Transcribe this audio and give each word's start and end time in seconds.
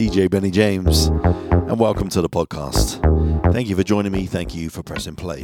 DJ 0.00 0.30
Benny 0.30 0.50
James, 0.50 1.08
and 1.08 1.78
welcome 1.78 2.08
to 2.08 2.22
the 2.22 2.28
podcast. 2.30 3.02
Thank 3.52 3.68
you 3.68 3.76
for 3.76 3.82
joining 3.82 4.12
me. 4.12 4.24
Thank 4.24 4.54
you 4.54 4.70
for 4.70 4.82
pressing 4.82 5.14
play. 5.14 5.42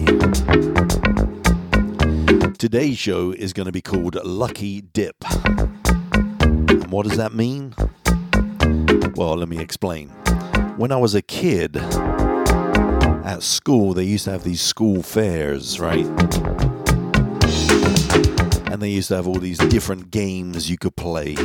Today's 2.57 2.97
show 2.97 3.33
is 3.33 3.53
going 3.53 3.67
to 3.67 3.73
be 3.73 3.83
called 3.83 4.15
Lucky 4.25 4.81
Dip. 4.81 5.17
And 5.45 6.91
what 6.91 7.07
does 7.07 7.19
that 7.19 7.35
mean? 7.35 7.75
Well, 9.15 9.37
let 9.37 9.51
me 9.51 9.59
explain. 9.59 10.09
When 10.79 10.91
I 10.91 10.97
was 10.97 11.15
a 11.15 11.21
kid, 11.21 11.77
at 11.77 13.41
school, 13.43 13.93
they 13.93 14.05
used 14.05 14.25
to 14.25 14.31
have 14.31 14.45
these 14.45 14.63
school 14.63 15.03
fairs, 15.03 15.79
right? 15.79 16.07
And 18.73 18.81
they 18.81 18.89
used 18.89 19.09
to 19.09 19.17
have 19.17 19.29
all 19.29 19.39
these 19.39 19.59
different 19.59 20.11
games 20.11 20.71
you 20.71 20.79
could 20.79 20.97
play. 20.97 21.37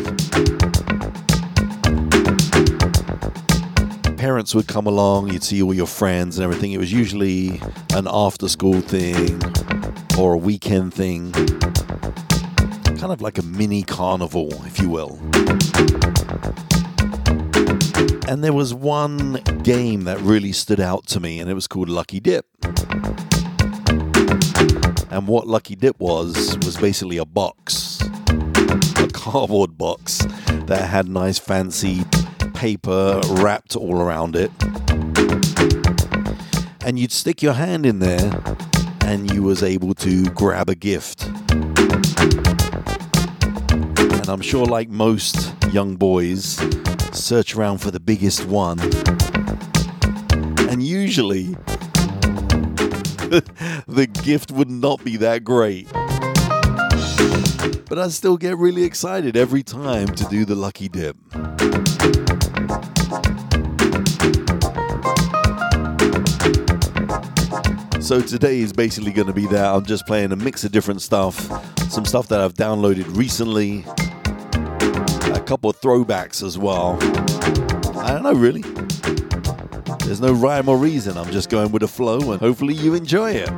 Parents 4.22 4.54
would 4.54 4.68
come 4.68 4.86
along, 4.86 5.34
you'd 5.34 5.44
see 5.44 5.64
all 5.64 5.74
your 5.74 5.88
friends 5.88 6.38
and 6.38 6.44
everything. 6.44 6.74
It 6.74 6.78
was 6.78 6.94
usually 6.94 7.60
an 7.96 8.08
after 8.08 8.48
school 8.48 8.80
thing 8.80 9.42
or 10.16 10.34
a 10.34 10.38
weekend 10.38 10.94
thing. 10.94 11.32
Kind 11.32 13.12
of 13.12 13.20
like 13.20 13.40
a 13.40 13.42
mini 13.42 13.82
carnival, 13.82 14.50
if 14.68 14.80
you 14.80 14.90
will. 14.90 15.20
And 18.28 18.44
there 18.44 18.54
was 18.54 18.76
one 18.76 19.42
game 19.64 20.04
that 20.04 20.20
really 20.22 20.52
stood 20.52 20.80
out 20.80 21.08
to 21.08 21.20
me, 21.20 21.40
and 21.40 21.50
it 21.50 21.56
was 21.56 21.66
called 21.66 21.90
Lucky 21.90 22.20
Dip. 22.20 22.46
And 25.10 25.28
what 25.28 25.48
Lucky 25.48 25.76
Dip 25.76 26.00
was, 26.00 26.60
was 26.60 26.78
basically 26.78 27.18
a 27.18 27.26
box, 27.26 28.00
a 28.98 29.10
cardboard 29.12 29.80
box 29.80 30.20
that 30.68 30.88
had 30.88 31.10
nice 31.10 31.40
fancy 31.40 32.04
paper 32.62 33.20
wrapped 33.28 33.76
all 33.76 34.00
around 34.00 34.36
it. 34.36 34.52
And 36.86 37.00
you'd 37.00 37.12
stick 37.12 37.42
your 37.42 37.54
hand 37.54 37.88
in 37.88 37.98
there 37.98 38.40
and 39.06 39.34
you 39.34 39.42
was 39.42 39.64
able 39.64 39.96
to 39.96 40.26
grab 40.26 40.70
a 40.70 40.76
gift. 40.76 41.26
And 44.06 44.30
I'm 44.30 44.42
sure 44.42 44.64
like 44.64 44.90
most 44.90 45.56
young 45.72 45.96
boys, 45.96 46.62
search 47.12 47.56
around 47.56 47.80
for 47.80 47.90
the 47.90 48.00
biggest 48.00 48.46
one. 48.46 48.80
And 50.70 50.84
usually 50.84 51.46
the 53.88 54.08
gift 54.24 54.52
would 54.52 54.70
not 54.70 55.04
be 55.04 55.18
that 55.18 55.44
great. 55.44 55.92
But 57.90 57.98
I 57.98 58.08
still 58.10 58.38
get 58.38 58.56
really 58.56 58.84
excited 58.84 59.36
every 59.36 59.64
time 59.64 60.10
to 60.10 60.26
do 60.26 60.46
the 60.46 60.54
lucky 60.54 60.90
dip. 60.90 61.18
So 68.12 68.20
today 68.20 68.60
is 68.60 68.74
basically 68.74 69.14
going 69.14 69.28
to 69.28 69.34
be 69.34 69.48
that. 69.48 69.74
I'm 69.74 69.86
just 69.86 70.06
playing 70.06 70.34
a 70.34 70.36
mix 70.36 70.66
of 70.66 70.74
different 70.74 71.02
stuff, 71.02 71.34
some 71.90 72.04
stuff 72.04 72.28
that 72.28 72.42
I've 72.42 72.56
downloaded 72.56 73.06
recently, 73.16 73.86
a 75.34 75.40
couple 75.40 75.70
of 75.70 75.80
throwbacks 75.80 76.44
as 76.46 76.58
well. 76.58 76.98
I 78.00 78.12
don't 78.12 78.24
know, 78.24 78.34
really. 78.34 78.64
There's 80.04 80.20
no 80.20 80.34
rhyme 80.34 80.68
or 80.68 80.76
reason. 80.76 81.18
I'm 81.18 81.32
just 81.32 81.50
going 81.50 81.72
with 81.72 81.84
the 81.84 81.88
flow, 81.88 82.34
and 82.34 82.42
hopefully 82.42 82.74
you 82.74 82.96
enjoy 82.96 83.32
it. 83.32 83.50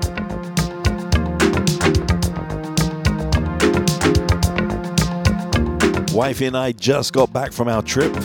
Wifey 6.13 6.45
and 6.45 6.55
I 6.55 6.73
just 6.73 7.11
got 7.11 7.33
back 7.33 7.53
from 7.53 7.69
our 7.69 7.81
trip 7.81 8.15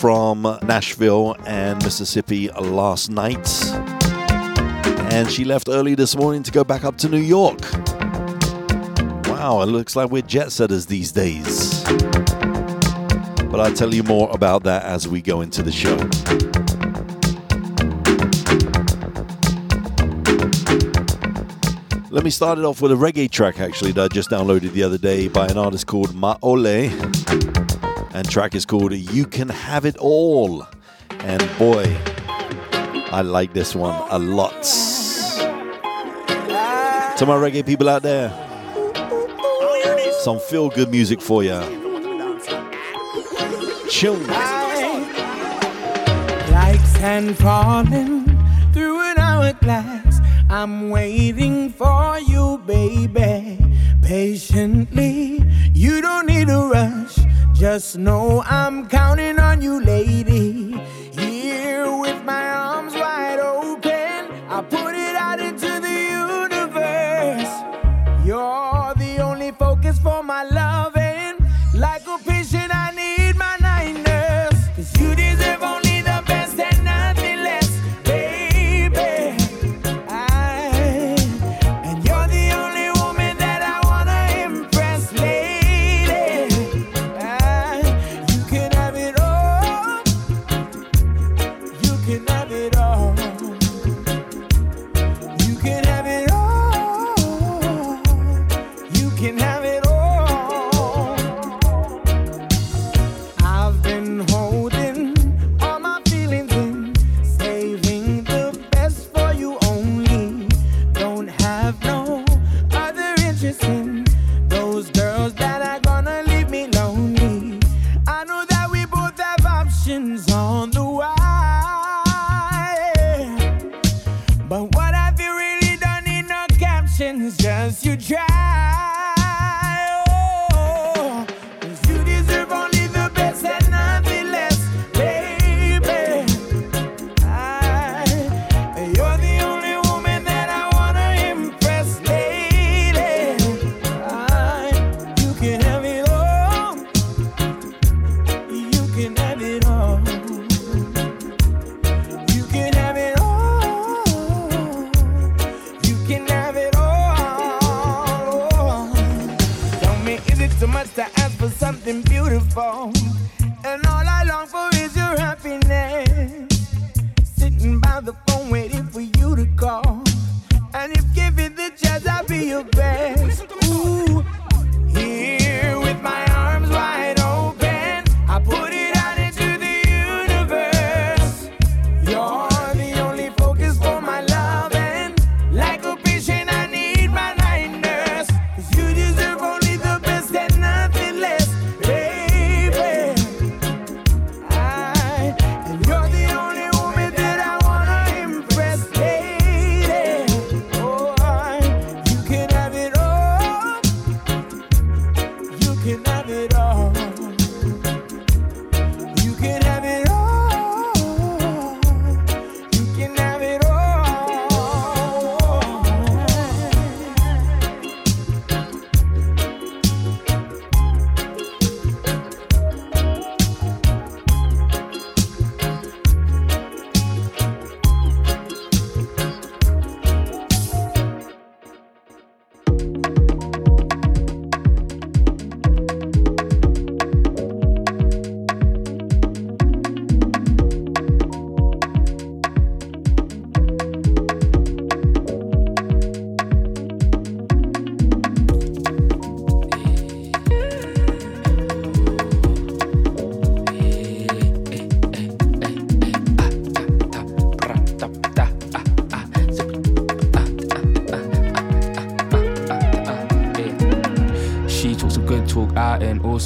from 0.00 0.42
Nashville 0.64 1.36
and 1.46 1.80
Mississippi 1.84 2.48
last 2.48 3.12
night 3.12 3.46
and 5.10 5.30
she 5.30 5.44
left 5.44 5.68
early 5.68 5.94
this 5.94 6.16
morning 6.16 6.42
to 6.42 6.50
go 6.50 6.64
back 6.64 6.84
up 6.84 6.96
to 6.98 7.08
New 7.08 7.20
York. 7.20 7.60
Wow, 9.26 9.60
it 9.62 9.66
looks 9.66 9.96
like 9.96 10.10
we're 10.10 10.22
jet 10.22 10.52
setters 10.52 10.86
these 10.86 11.12
days. 11.12 11.82
But 13.50 13.58
I'll 13.58 13.74
tell 13.74 13.92
you 13.92 14.02
more 14.04 14.30
about 14.32 14.62
that 14.64 14.84
as 14.84 15.08
we 15.08 15.20
go 15.20 15.40
into 15.40 15.62
the 15.62 15.72
show. 15.72 15.96
Let 22.12 22.24
me 22.24 22.30
start 22.30 22.58
it 22.58 22.64
off 22.64 22.82
with 22.82 22.92
a 22.92 22.96
reggae 22.96 23.30
track 23.30 23.60
actually 23.60 23.92
that 23.92 24.04
I 24.04 24.08
just 24.08 24.30
downloaded 24.30 24.72
the 24.72 24.82
other 24.82 24.98
day 24.98 25.28
by 25.28 25.46
an 25.46 25.58
artist 25.58 25.86
called 25.86 26.10
Maole. 26.14 26.90
And 28.14 28.28
track 28.28 28.54
is 28.54 28.66
called 28.66 28.92
You 28.92 29.26
Can 29.26 29.48
Have 29.48 29.84
It 29.84 29.96
All. 29.96 30.66
And 31.20 31.40
boy, 31.58 31.84
I 33.12 33.22
like 33.22 33.52
this 33.52 33.74
one 33.74 33.94
a 34.10 34.18
lot. 34.18 34.89
To 37.20 37.26
my 37.26 37.34
reggae 37.34 37.66
people 37.66 37.86
out 37.90 38.02
there, 38.02 38.30
some 40.22 40.40
feel 40.40 40.70
good 40.70 40.90
music 40.90 41.20
for 41.20 41.42
you. 41.42 41.60
Chill. 43.90 44.16
Like 46.48 46.80
falling 47.36 48.24
through 48.72 49.00
an 49.02 49.18
hourglass, 49.18 50.18
I'm 50.48 50.88
waiting 50.88 51.68
for 51.68 52.18
you, 52.20 52.56
baby. 52.64 53.58
Patiently, 54.02 55.44
you 55.74 56.00
don't 56.00 56.24
need 56.24 56.46
to 56.46 56.70
rush. 56.72 57.18
Just 57.52 57.98
know 57.98 58.42
I'm 58.46 58.88
counting 58.88 59.38
on 59.38 59.60
you, 59.60 59.78
lady. 59.84 60.72
Here 61.12 61.94
with 61.98 62.24
my 62.24 62.48
arms 62.48 62.94
wide 62.94 63.40
open, 63.40 64.32
I 64.48 64.62
put 64.62 64.94
it 64.94 64.99
for 70.02 70.22
my 70.22 70.44
loving. 70.44 70.59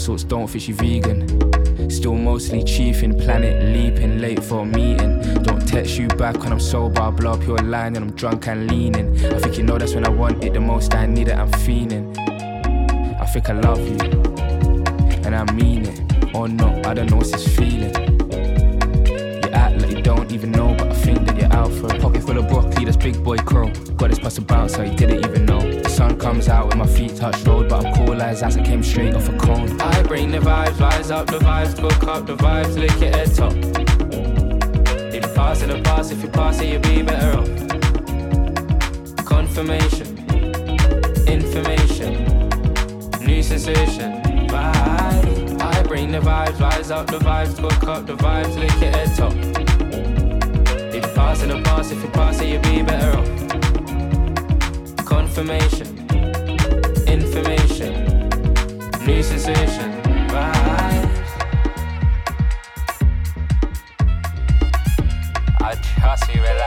Sorts, 0.04 0.22
don't 0.22 0.46
think 0.46 0.62
she 0.62 0.72
vegan. 0.72 1.90
Still 1.90 2.14
mostly 2.14 2.62
chiefing, 2.62 3.18
planet 3.18 3.62
leaping, 3.74 4.18
late 4.18 4.44
for 4.44 4.60
a 4.60 4.66
meeting. 4.66 5.20
Don't 5.42 5.66
text 5.66 5.96
you 5.96 6.08
back 6.08 6.38
when 6.40 6.52
I'm 6.52 6.60
sober, 6.60 7.00
I 7.00 7.10
blow 7.10 7.32
up 7.32 7.42
your 7.46 7.56
line 7.58 7.96
and 7.96 8.04
I'm 8.04 8.12
drunk 8.12 8.46
and 8.48 8.70
leaning. 8.70 9.08
I 9.24 9.38
think 9.38 9.56
you 9.56 9.62
know 9.62 9.78
that's 9.78 9.94
when 9.94 10.04
I 10.04 10.10
want 10.10 10.44
it 10.44 10.52
the 10.52 10.60
most, 10.60 10.94
I 10.94 11.06
need 11.06 11.28
it, 11.28 11.36
I'm 11.36 11.50
fiending. 11.52 12.04
I 13.18 13.24
think 13.24 13.48
I 13.48 13.54
love 13.54 13.80
you, 13.80 13.96
and 15.24 15.34
I 15.34 15.50
mean 15.54 15.86
it. 15.86 16.00
Oh 16.34 16.40
or 16.40 16.48
not, 16.48 16.86
I 16.86 16.92
don't 16.92 17.10
know 17.10 17.16
what's 17.16 17.30
this 17.30 17.56
feeling. 17.56 17.94
You 19.42 19.50
act 19.52 19.80
like 19.80 19.96
you 19.96 20.02
don't 20.02 20.30
even 20.32 20.50
know, 20.50 20.74
but 20.76 20.88
I 20.88 20.94
think 20.94 21.26
that 21.26 21.38
you're 21.38 21.52
out 21.54 21.72
for 21.72 21.86
a 21.86 21.98
pocket 21.98 22.22
full 22.24 22.36
of 22.36 22.46
broccoli, 22.48 22.84
that's 22.84 22.98
big 22.98 23.24
boy 23.24 23.38
crow. 23.38 23.70
Got 23.96 24.10
this 24.10 24.18
bus 24.18 24.34
to 24.34 24.42
bounce, 24.42 24.74
so 24.74 24.82
you 24.82 24.94
didn't 24.94 25.24
even 25.24 25.46
know 25.46 25.73
sun 25.94 26.18
comes 26.18 26.48
out 26.48 26.68
when 26.68 26.78
my 26.78 26.86
feet 26.86 27.14
touch 27.14 27.40
road, 27.44 27.68
but 27.68 27.86
I'm 27.86 27.94
cool 27.94 28.20
as 28.20 28.42
as 28.42 28.56
I 28.56 28.62
came 28.64 28.82
straight 28.82 29.14
off 29.14 29.28
a 29.28 29.36
cone. 29.38 29.80
I 29.80 30.02
bring 30.02 30.32
the 30.32 30.38
vibes, 30.38 30.80
rise 30.80 31.12
up 31.12 31.28
the 31.28 31.38
vibes, 31.38 31.78
cook 31.78 32.08
up 32.08 32.26
the 32.26 32.36
vibes, 32.36 32.74
lick 32.76 33.00
it 33.00 33.14
head 33.14 33.32
top. 33.32 33.52
If 35.14 35.24
you 35.24 35.34
pass 35.34 35.62
in 35.62 35.70
the 35.70 35.80
past, 35.84 36.10
if 36.10 36.20
you 36.20 36.28
pass 36.30 36.60
it, 36.60 36.66
you'll 36.72 36.80
be 36.80 37.02
better 37.02 37.38
off. 37.38 37.48
Confirmation, 39.24 40.18
information, 41.28 42.12
new 43.24 43.40
sensation, 43.40 44.20
vibe. 44.48 45.62
I 45.62 45.82
bring 45.84 46.10
the 46.10 46.18
vibes, 46.18 46.58
rise 46.58 46.90
up 46.90 47.06
the 47.06 47.20
vibes, 47.20 47.56
cook 47.56 47.88
up 47.88 48.06
the 48.06 48.16
vibes, 48.16 48.56
lick 48.58 48.82
it 48.82 48.94
head 48.96 49.16
top. 49.16 49.32
If 50.92 51.06
you 51.06 51.12
pass 51.14 51.42
in 51.44 51.50
the 51.50 51.62
past, 51.62 51.92
if 51.92 52.02
you 52.02 52.08
pass 52.08 52.40
it, 52.40 52.48
you'll 52.48 52.62
be 52.62 52.82
better 52.82 53.16
off 53.16 53.63
information, 55.36 55.88
information, 57.08 58.28
new 59.04 59.20
sensation, 59.20 59.90
vibes. 60.28 61.30
I 65.60 65.74
trust 65.98 66.32
you, 66.32 66.40
alive. 66.40 66.63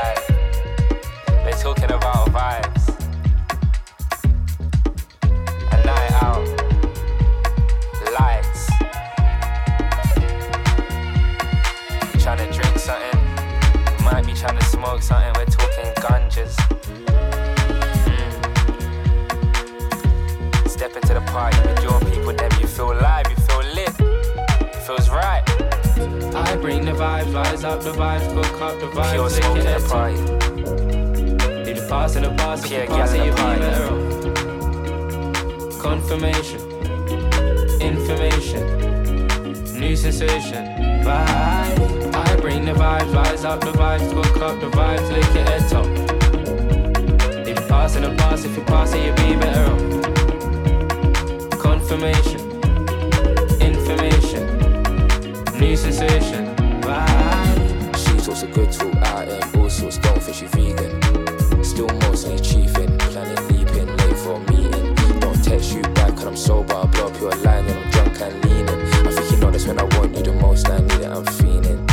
She 58.47 58.51
a 58.51 58.53
good 58.53 58.71
talk 58.71 58.95
out 59.07 59.27
and 59.27 59.55
all 59.57 59.69
sorts, 59.69 59.97
think 59.97 60.35
she 60.35 60.45
vegan. 60.47 61.63
Still 61.63 61.87
mostly 62.01 62.35
chiefing, 62.37 62.97
planning 62.99 63.47
leaping, 63.47 63.87
late 63.97 64.17
for 64.17 64.35
a 64.35 64.39
meeting. 64.51 64.95
Don't 65.19 65.43
text 65.43 65.73
you 65.73 65.81
back 65.81 66.15
cause 66.15 66.25
I'm 66.25 66.37
sober, 66.37 66.73
I 66.73 66.85
blow 66.85 67.07
up 67.07 67.19
your 67.19 67.31
line 67.31 67.65
and 67.65 67.79
I'm 67.79 67.89
drunk 67.91 68.21
and 68.21 68.45
leaning. 68.45 68.69
I 69.07 69.11
think 69.11 69.31
you 69.31 69.37
know 69.37 69.51
that's 69.51 69.65
when 69.65 69.79
I 69.79 69.83
want 69.83 70.15
you 70.15 70.23
the 70.23 70.33
most, 70.33 70.69
I 70.69 70.79
need 70.79 70.91
it, 70.91 71.07
I'm 71.07 71.25
feeling. 71.25 71.85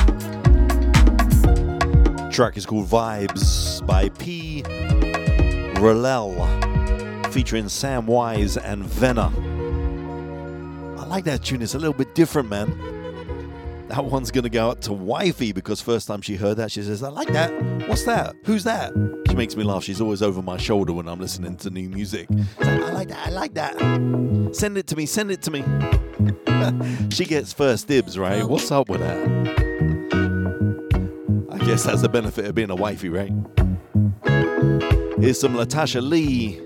Track 2.30 2.56
is 2.56 2.66
called 2.66 2.86
Vibes 2.86 3.84
by 3.86 4.08
P. 4.10 4.62
Rellel 5.76 6.34
featuring 7.32 7.68
Sam 7.68 8.06
Wise 8.06 8.56
and 8.56 8.84
Venna 8.84 9.32
I 10.98 11.06
like 11.06 11.24
that 11.24 11.42
tune. 11.42 11.62
It's 11.62 11.74
a 11.74 11.78
little 11.78 11.94
bit 11.94 12.14
different, 12.14 12.48
man. 12.48 12.93
That 13.88 14.04
one's 14.04 14.30
gonna 14.30 14.48
go 14.48 14.70
out 14.70 14.82
to 14.82 14.92
Wifey 14.92 15.52
because 15.52 15.80
first 15.80 16.08
time 16.08 16.22
she 16.22 16.36
heard 16.36 16.56
that, 16.56 16.72
she 16.72 16.82
says, 16.82 17.02
I 17.02 17.08
like 17.08 17.28
that. 17.28 17.50
What's 17.88 18.04
that? 18.04 18.34
Who's 18.44 18.64
that? 18.64 18.92
She 19.28 19.34
makes 19.34 19.56
me 19.56 19.64
laugh. 19.64 19.84
She's 19.84 20.00
always 20.00 20.22
over 20.22 20.40
my 20.40 20.56
shoulder 20.56 20.92
when 20.92 21.08
I'm 21.08 21.20
listening 21.20 21.56
to 21.58 21.70
new 21.70 21.88
music. 21.88 22.28
Like, 22.58 22.68
I 22.68 22.90
like 22.92 23.08
that, 23.08 23.26
I 23.26 23.30
like 23.30 23.54
that. 23.54 24.50
Send 24.52 24.78
it 24.78 24.86
to 24.88 24.96
me, 24.96 25.06
send 25.06 25.30
it 25.30 25.42
to 25.42 25.50
me. 25.50 25.64
she 27.10 27.24
gets 27.24 27.52
first 27.52 27.88
dibs, 27.88 28.18
right? 28.18 28.44
What's 28.44 28.70
up 28.70 28.88
with 28.88 29.00
that? 29.00 29.54
I 31.50 31.58
guess 31.58 31.84
that's 31.84 32.02
the 32.02 32.08
benefit 32.08 32.46
of 32.46 32.54
being 32.54 32.70
a 32.70 32.74
wifey, 32.74 33.08
right? 33.08 33.32
Here's 35.20 35.40
some 35.40 35.54
Latasha 35.54 36.02
Lee 36.02 36.60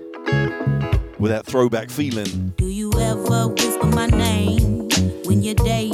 with 1.19 1.31
that 1.31 1.45
throwback 1.45 1.89
feeling. 1.89 2.53
Do 2.57 2.65
you 2.65 2.91
ever 2.99 3.47
whisper 3.47 3.87
my 3.87 4.07
name 4.07 4.89
when 5.25 5.43
your 5.43 5.55
day 5.55 5.88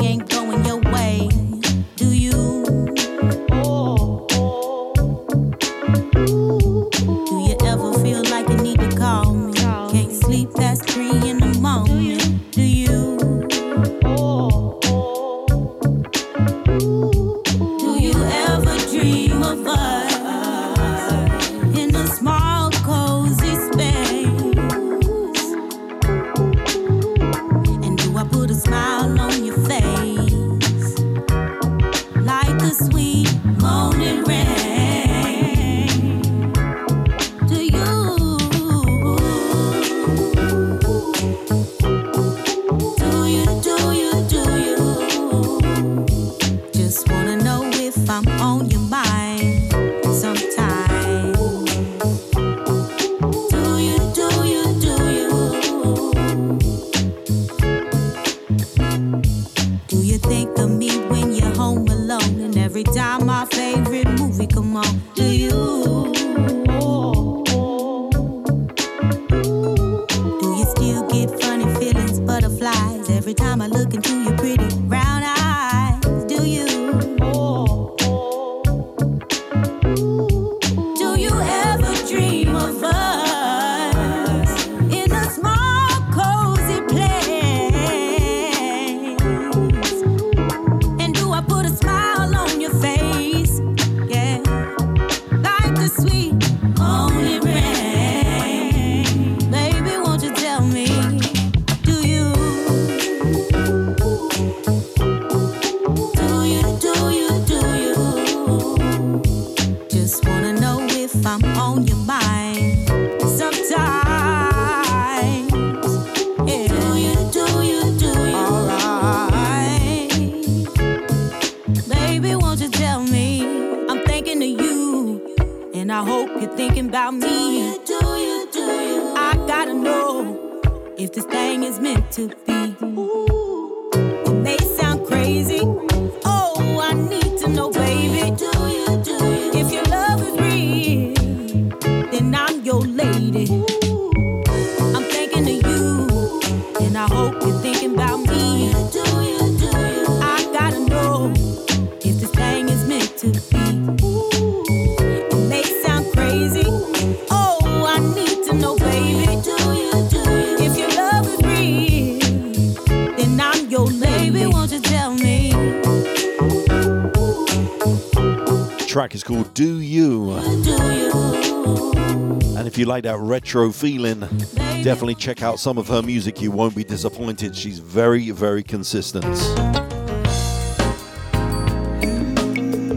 like 172.95 173.03
that 173.03 173.19
retro 173.19 173.73
feeling, 173.73 174.21
definitely 174.55 175.15
check 175.15 175.43
out 175.43 175.59
some 175.59 175.77
of 175.77 175.85
her 175.89 176.01
music. 176.01 176.41
You 176.41 176.49
won't 176.49 176.73
be 176.73 176.85
disappointed. 176.85 177.53
She's 177.53 177.79
very, 177.79 178.31
very 178.31 178.63
consistent. 178.63 179.25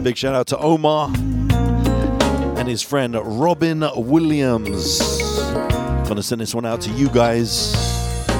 Big 0.01 0.15
shout 0.15 0.35
out 0.35 0.47
to 0.47 0.57
Omar 0.57 1.11
and 2.57 2.65
his 2.65 2.81
friend 2.81 3.13
Robin 3.21 3.83
Williams. 3.93 4.99
Gonna 6.07 6.23
send 6.23 6.39
this 6.39 6.55
one 6.55 6.65
out 6.65 6.79
to 6.81 6.91
you 6.91 7.09
guys. 7.09 7.75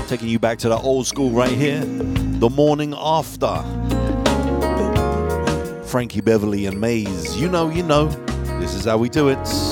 Taking 0.08 0.30
you 0.30 0.40
back 0.40 0.60
to 0.60 0.70
the 0.70 0.78
old 0.78 1.08
school 1.08 1.32
right 1.32 1.52
here. 1.52 1.82
The 1.82 2.50
morning 2.50 2.94
after. 2.98 3.62
Frankie 5.88 6.22
Beverly 6.22 6.68
and 6.68 6.80
Maze. 6.80 7.36
You 7.36 7.50
know, 7.50 7.70
you 7.70 7.84
know. 7.84 8.08
This 8.62 8.74
is 8.76 8.86
how 8.86 8.98
we 8.98 9.10
do 9.10 9.28
it. 9.28 9.69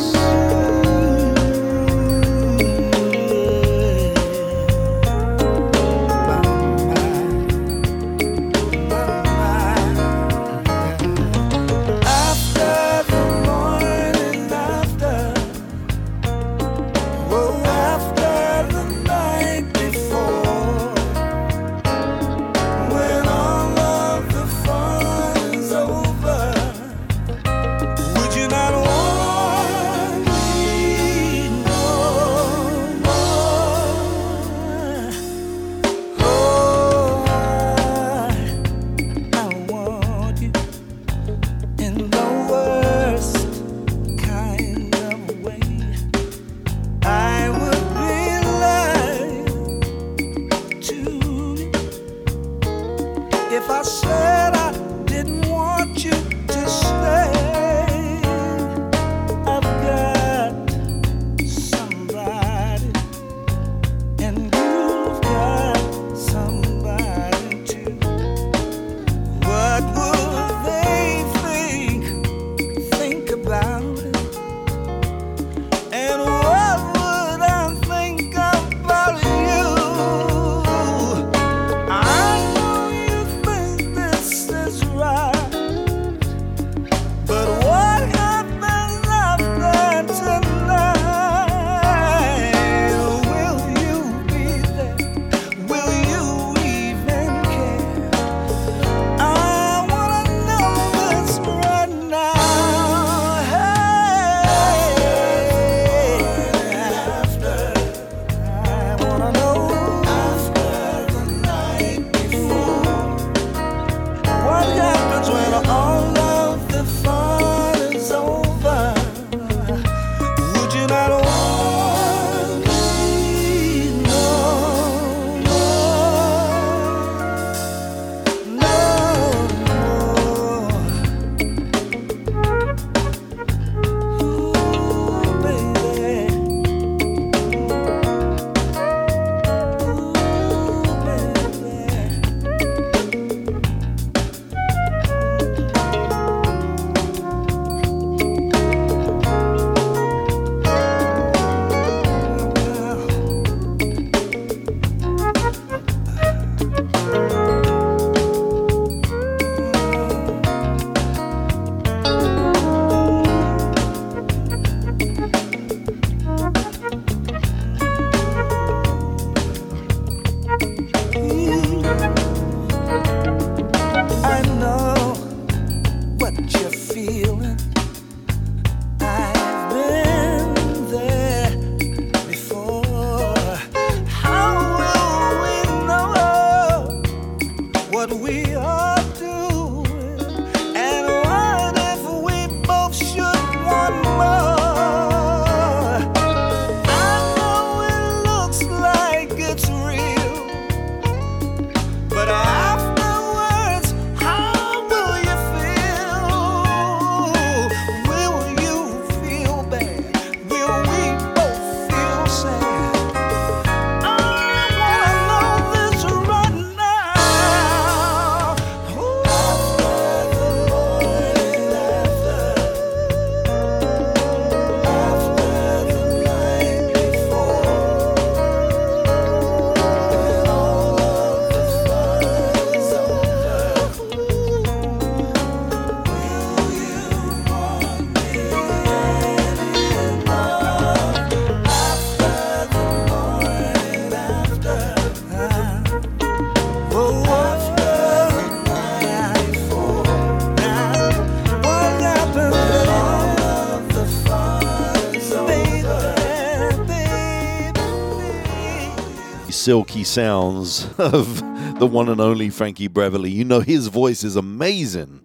Silky 259.58 260.04
sounds 260.04 260.88
of 260.98 261.40
the 261.80 261.88
one 261.88 262.10
and 262.10 262.22
only 262.22 262.50
Frankie 262.50 262.88
Beverly. 262.88 263.32
You 263.32 263.44
know, 263.44 263.60
his 263.60 263.88
voice 263.88 264.24
is 264.24 264.36
amazing. 264.36 265.22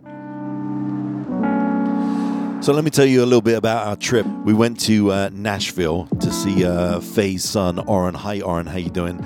So 2.62 2.72
let 2.72 2.84
me 2.84 2.90
tell 2.90 3.04
you 3.04 3.22
a 3.22 3.26
little 3.26 3.42
bit 3.42 3.58
about 3.58 3.86
our 3.88 3.96
trip. 3.96 4.24
We 4.44 4.54
went 4.54 4.78
to 4.80 5.10
uh, 5.10 5.30
Nashville 5.32 6.06
to 6.20 6.32
see 6.32 6.64
uh, 6.64 7.00
Faye's 7.00 7.44
son, 7.44 7.80
Oren. 7.80 8.14
Hi, 8.14 8.40
Oren. 8.40 8.66
How 8.66 8.78
you 8.78 8.90
doing? 8.90 9.20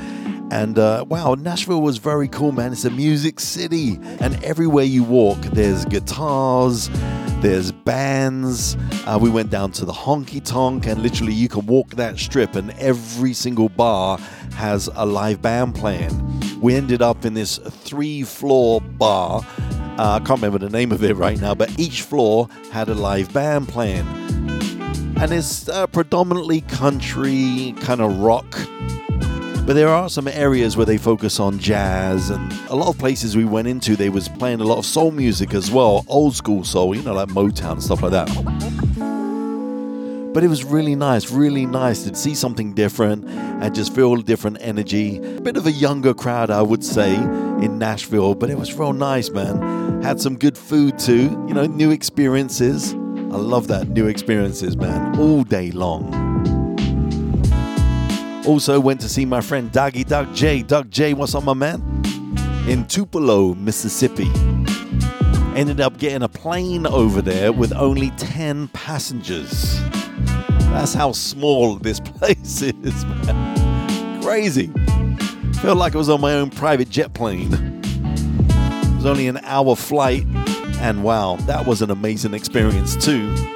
And 0.51 0.79
uh, 0.79 1.05
wow, 1.09 1.35
Nashville 1.35 1.83
was 1.83 1.99
very 1.99 2.29
cool, 2.29 2.53
man. 2.53 2.73
It's 2.73 2.85
a 2.85 2.91
music 2.91 3.39
city, 3.41 3.99
and 4.21 4.43
everywhere 4.43 4.85
you 4.85 5.05
walk, 5.05 5.39
there's 5.39 5.85
guitars, 5.85 6.89
there's 7.47 7.71
bands. 7.71 8.77
Uh, 9.07 9.17
we 9.23 9.31
went 9.31 9.51
down 9.51 9.71
to 9.71 9.85
the 9.85 9.93
honky 9.93 10.45
tonk, 10.45 10.85
and 10.87 11.01
literally, 11.01 11.33
you 11.33 11.49
can 11.49 11.65
walk 11.67 11.91
that 11.91 12.19
strip, 12.19 12.57
and 12.57 12.73
every 12.73 13.33
single 13.33 13.69
bar 13.69 14.19
has 14.57 14.89
a 14.97 15.07
live 15.07 15.41
band 15.43 15.77
playing. 15.77 16.11
We 16.61 16.75
ended 16.75 17.03
up 17.03 17.25
in 17.25 17.35
this 17.35 17.59
three 17.59 18.25
floor 18.25 18.81
bar. 18.81 19.47
Uh, 19.97 20.19
I 20.21 20.27
can't 20.27 20.43
remember 20.43 20.59
the 20.59 20.71
name 20.71 20.91
of 20.91 21.05
it 21.05 21.15
right 21.15 21.41
now, 21.41 21.55
but 21.55 21.79
each 21.79 22.03
floor 22.03 22.49
had 22.73 22.89
a 22.89 22.95
live 22.95 23.33
band 23.33 23.69
playing. 23.69 24.07
And 25.19 25.33
it's 25.33 25.69
uh, 25.69 25.87
predominantly 25.87 26.63
country, 26.63 27.77
kind 27.79 28.01
of 28.01 28.19
rock. 28.19 28.57
But 29.67 29.75
there 29.75 29.89
are 29.89 30.09
some 30.09 30.29
areas 30.29 30.77
where 30.77 30.87
they 30.87 30.97
focus 30.97 31.41
on 31.41 31.59
jazz, 31.59 32.31
and 32.31 32.53
a 32.71 32.77
lot 32.77 32.87
of 32.87 32.99
places 32.99 33.37
we 33.37 33.45
went 33.45 33.67
into, 33.67 33.97
they 33.97 34.11
was 34.11 34.29
playing 34.29 34.61
a 34.61 34.65
lot 34.65 34.79
of 34.79 34.87
soul 34.87 35.11
music 35.11 35.55
as 35.55 35.73
well, 35.73 36.05
old 36.07 36.37
school 36.37 36.63
soul, 36.63 36.95
you 36.95 37.03
know, 37.03 37.15
like 37.15 37.31
Motown 37.31 37.73
and 37.73 37.83
stuff 37.83 38.01
like 38.01 38.13
that. 38.13 38.29
But 40.33 40.45
it 40.45 40.49
was 40.49 40.63
really 40.63 40.95
nice, 40.95 41.33
really 41.33 41.67
nice 41.67 42.05
to 42.05 42.15
see 42.15 42.37
something 42.37 42.75
different 42.75 43.25
and 43.27 43.75
just 43.75 43.93
feel 43.93 44.15
a 44.15 44.23
different 44.23 44.59
energy. 44.61 45.19
Bit 45.41 45.57
of 45.57 45.67
a 45.67 45.73
younger 45.73 46.15
crowd, 46.15 46.49
I 46.49 46.63
would 46.63 46.85
say, 46.85 47.17
in 47.17 47.77
Nashville, 47.77 48.37
but 48.37 48.51
it 48.51 48.59
was 48.59 48.73
real 48.75 48.93
nice, 48.93 49.31
man. 49.31 50.01
Had 50.01 50.21
some 50.21 50.37
good 50.37 50.57
food 50.57 50.97
too, 50.97 51.45
you 51.49 51.55
know, 51.55 51.67
new 51.67 51.91
experiences. 51.91 52.93
I 52.93 53.39
love 53.39 53.67
that, 53.67 53.89
new 53.89 54.07
experiences, 54.07 54.77
man, 54.77 55.19
all 55.19 55.43
day 55.43 55.73
long. 55.73 56.26
Also 58.47 58.79
went 58.79 59.01
to 59.01 59.09
see 59.09 59.25
my 59.25 59.41
friend 59.41 59.73
Doggy 59.73 60.05
Doug 60.05 60.33
J. 60.33 60.63
Doug 60.63 60.89
J, 60.89 61.15
what's 61.15 61.35
up, 61.35 61.43
my 61.43 61.53
man? 61.53 61.83
In 62.69 62.87
Tupelo, 62.87 63.55
Mississippi. 63.55 64.31
Ended 65.57 65.81
up 65.81 65.99
getting 65.99 66.23
a 66.23 66.29
plane 66.29 66.87
over 66.87 67.21
there 67.21 67.51
with 67.51 67.73
only 67.73 68.11
10 68.11 68.69
passengers. 68.69 69.81
That's 70.71 70.95
how 70.95 71.11
small 71.11 71.75
this 71.75 71.99
place 72.05 72.63
is, 72.63 73.05
man. 73.05 74.23
Crazy. 74.23 74.71
Felt 75.55 75.79
like 75.79 75.97
I 75.97 75.99
was 75.99 76.09
on 76.09 76.21
my 76.21 76.35
own 76.35 76.51
private 76.51 76.89
jet 76.89 77.15
plane. 77.15 77.53
It 77.53 78.95
was 78.95 79.07
only 79.07 79.27
an 79.27 79.39
hour 79.39 79.75
flight, 79.75 80.25
and 80.79 81.03
wow, 81.03 81.35
that 81.47 81.67
was 81.67 81.83
an 81.83 81.91
amazing 81.91 82.33
experience 82.33 82.95
too. 82.95 83.56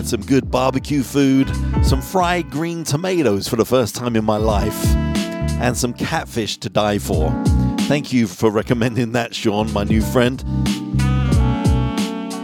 Had 0.00 0.08
some 0.08 0.22
good 0.22 0.50
barbecue 0.50 1.02
food, 1.02 1.46
some 1.84 2.00
fried 2.00 2.48
green 2.48 2.84
tomatoes 2.84 3.46
for 3.46 3.56
the 3.56 3.66
first 3.66 3.94
time 3.94 4.16
in 4.16 4.24
my 4.24 4.38
life, 4.38 4.86
and 5.60 5.76
some 5.76 5.92
catfish 5.92 6.56
to 6.56 6.70
die 6.70 6.98
for. 6.98 7.30
Thank 7.80 8.10
you 8.10 8.26
for 8.26 8.50
recommending 8.50 9.12
that, 9.12 9.34
Sean, 9.34 9.70
my 9.74 9.84
new 9.84 10.00
friend 10.00 10.42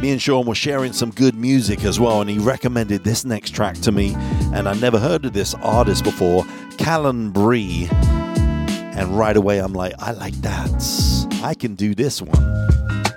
me 0.03 0.11
and 0.13 0.21
Sean 0.21 0.45
were 0.45 0.55
sharing 0.55 0.93
some 0.93 1.11
good 1.11 1.35
music 1.35 1.83
as 1.83 1.99
well, 1.99 2.21
and 2.21 2.29
he 2.29 2.39
recommended 2.39 3.05
this 3.05 3.25
next 3.25 3.55
track 3.55 3.77
to 3.77 3.91
me. 3.91 4.13
And 4.53 4.69
I 4.69 4.75
never 4.75 4.99
heard 4.99 5.25
of 5.25 5.33
this 5.33 5.55
artist 5.55 6.05
before, 6.05 6.45
Callan 6.77 7.31
Bree. 7.31 7.89
And 7.91 9.17
right 9.19 9.35
away, 9.35 9.61
I'm 9.61 9.73
like, 9.73 9.95
I 9.99 10.11
like 10.11 10.35
that. 10.43 11.41
I 11.43 11.55
can 11.55 11.75
do 11.75 11.95
this 11.95 12.21
one. 12.21 12.37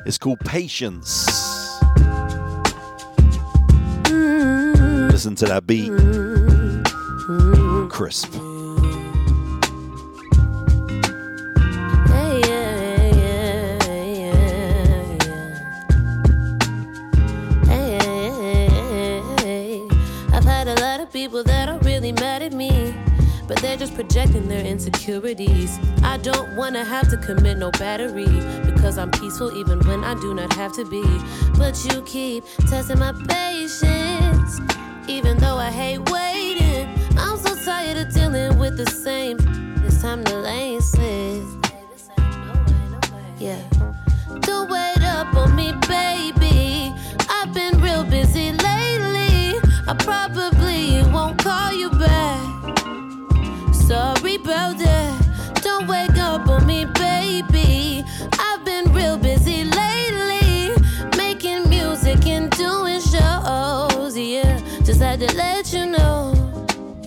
It's 0.06 0.18
called 0.18 0.40
Patience. 0.40 1.49
Listen 5.20 5.36
to 5.36 5.46
that 5.48 5.68
beat. 5.68 5.92
Crisp. 7.90 8.32
Hey, 12.08 12.40
yeah, 12.48 13.84
yeah. 17.68 18.00
I've 20.32 20.46
had 20.46 20.70
a 20.70 20.76
lot 20.76 21.02
of 21.02 21.12
people 21.12 21.44
that 21.44 21.68
are 21.68 21.80
really 21.80 22.14
mad 22.14 22.42
at 22.42 22.54
me. 22.54 22.96
But 23.46 23.58
they're 23.58 23.76
just 23.76 23.96
projecting 23.96 24.48
their 24.48 24.64
insecurities. 24.64 25.78
I 26.04 26.16
don't 26.18 26.56
wanna 26.56 26.86
have 26.86 27.10
to 27.10 27.18
commit 27.18 27.58
no 27.58 27.72
battery 27.72 28.28
because 28.64 28.98
I'm 28.98 29.12
peaceful 29.12 29.52
even 29.58 29.80
when 29.88 30.06
I 30.06 30.14
do 30.22 30.34
not 30.34 30.54
have 30.54 30.72
to 30.76 30.86
be. 30.86 31.04
But 31.58 31.84
you 31.84 32.02
keep 32.04 32.46
testing 32.70 33.00
my 33.00 33.12
patience, 33.28 33.82
even 35.30 35.42
though 35.42 35.58
I 35.58 35.70
hate 35.70 36.10
waiting. 36.10 36.88
I'm 37.16 37.38
so 37.38 37.54
tired 37.64 37.98
of 37.98 38.12
dealing 38.12 38.58
with 38.58 38.78
the 38.78 38.90
same. 38.90 39.38
It's 39.86 40.02
time 40.02 40.24
to 40.24 40.36
lace 40.38 40.96
it. 40.98 41.46
Yeah. 43.38 43.79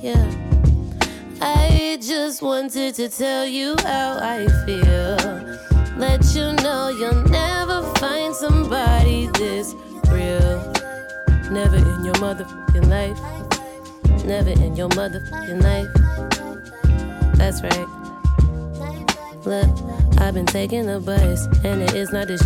Yeah, 0.02 0.26
I 1.40 1.98
just 2.00 2.42
wanted 2.42 2.94
to 2.96 3.08
tell 3.08 3.46
you 3.46 3.76
how 3.78 4.18
I 4.20 4.46
feel. 4.66 5.16
Let 5.96 6.24
you 6.34 6.52
know 6.62 6.88
you'll 6.88 7.28
never 7.28 7.82
find 7.94 8.34
somebody 8.34 9.28
this 9.34 9.74
real. 10.08 10.72
Never 11.50 11.76
in 11.76 12.04
your 12.04 12.14
motherfucking 12.16 12.88
life. 12.88 14.24
Never 14.24 14.50
in 14.50 14.76
your 14.76 14.88
motherfucking 14.90 15.62
life 15.62 16.12
that's 17.42 17.60
right. 17.60 17.88
Look, 19.44 20.20
I've 20.20 20.34
been 20.34 20.46
taking 20.46 20.86
the 20.86 21.00
bus, 21.00 21.46
and 21.64 21.82
it 21.82 21.94
is 21.94 22.12
not 22.12 22.28
this. 22.28 22.40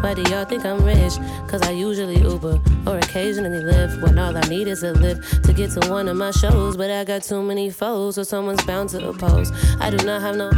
Why 0.00 0.14
do 0.14 0.22
y'all 0.30 0.44
think 0.44 0.64
I'm 0.64 0.82
rich? 0.82 1.14
Cause 1.46 1.62
I 1.62 1.72
usually 1.72 2.18
Uber 2.18 2.60
or 2.86 2.96
occasionally 2.98 3.62
Lyft 3.62 4.02
when 4.02 4.18
all 4.18 4.36
I 4.36 4.40
need 4.48 4.66
is 4.66 4.82
a 4.82 4.92
lift 4.92 5.44
to 5.44 5.52
get 5.52 5.70
to 5.72 5.90
one 5.90 6.08
of 6.08 6.16
my 6.16 6.30
shows. 6.30 6.76
But 6.76 6.90
I 6.90 7.04
got 7.04 7.22
too 7.22 7.42
many 7.42 7.70
foes, 7.70 8.14
so 8.14 8.22
someone's 8.22 8.64
bound 8.64 8.88
to 8.90 9.08
oppose. 9.08 9.52
I 9.78 9.90
do 9.90 10.04
not 10.06 10.22
have 10.22 10.36
no 10.36 10.50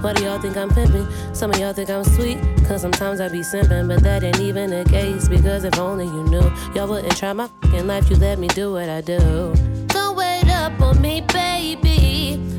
Why 0.00 0.12
do 0.12 0.22
y'all 0.22 0.40
think 0.40 0.56
I'm 0.56 0.68
pimping? 0.68 1.08
Some 1.34 1.50
of 1.50 1.58
y'all 1.58 1.72
think 1.72 1.90
I'm 1.90 2.04
sweet, 2.04 2.38
cause 2.66 2.82
sometimes 2.82 3.20
I 3.20 3.28
be 3.28 3.40
simping, 3.40 3.88
but 3.88 4.02
that 4.04 4.22
ain't 4.22 4.38
even 4.40 4.70
the 4.70 4.84
case. 4.88 5.28
Because 5.28 5.64
if 5.64 5.76
only 5.76 6.04
you 6.04 6.22
knew, 6.22 6.52
y'all 6.74 6.88
wouldn't 6.88 7.16
try 7.16 7.32
my 7.32 7.48
fucking 7.62 7.88
life, 7.88 8.08
you 8.08 8.16
let 8.16 8.38
me 8.38 8.46
do 8.48 8.72
what 8.72 8.88
I 8.88 9.00
do. 9.00 9.18
Don't 9.88 10.16
wait 10.16 10.48
up 10.50 10.80
on 10.80 11.00
me, 11.02 11.20
baby. 11.22 12.57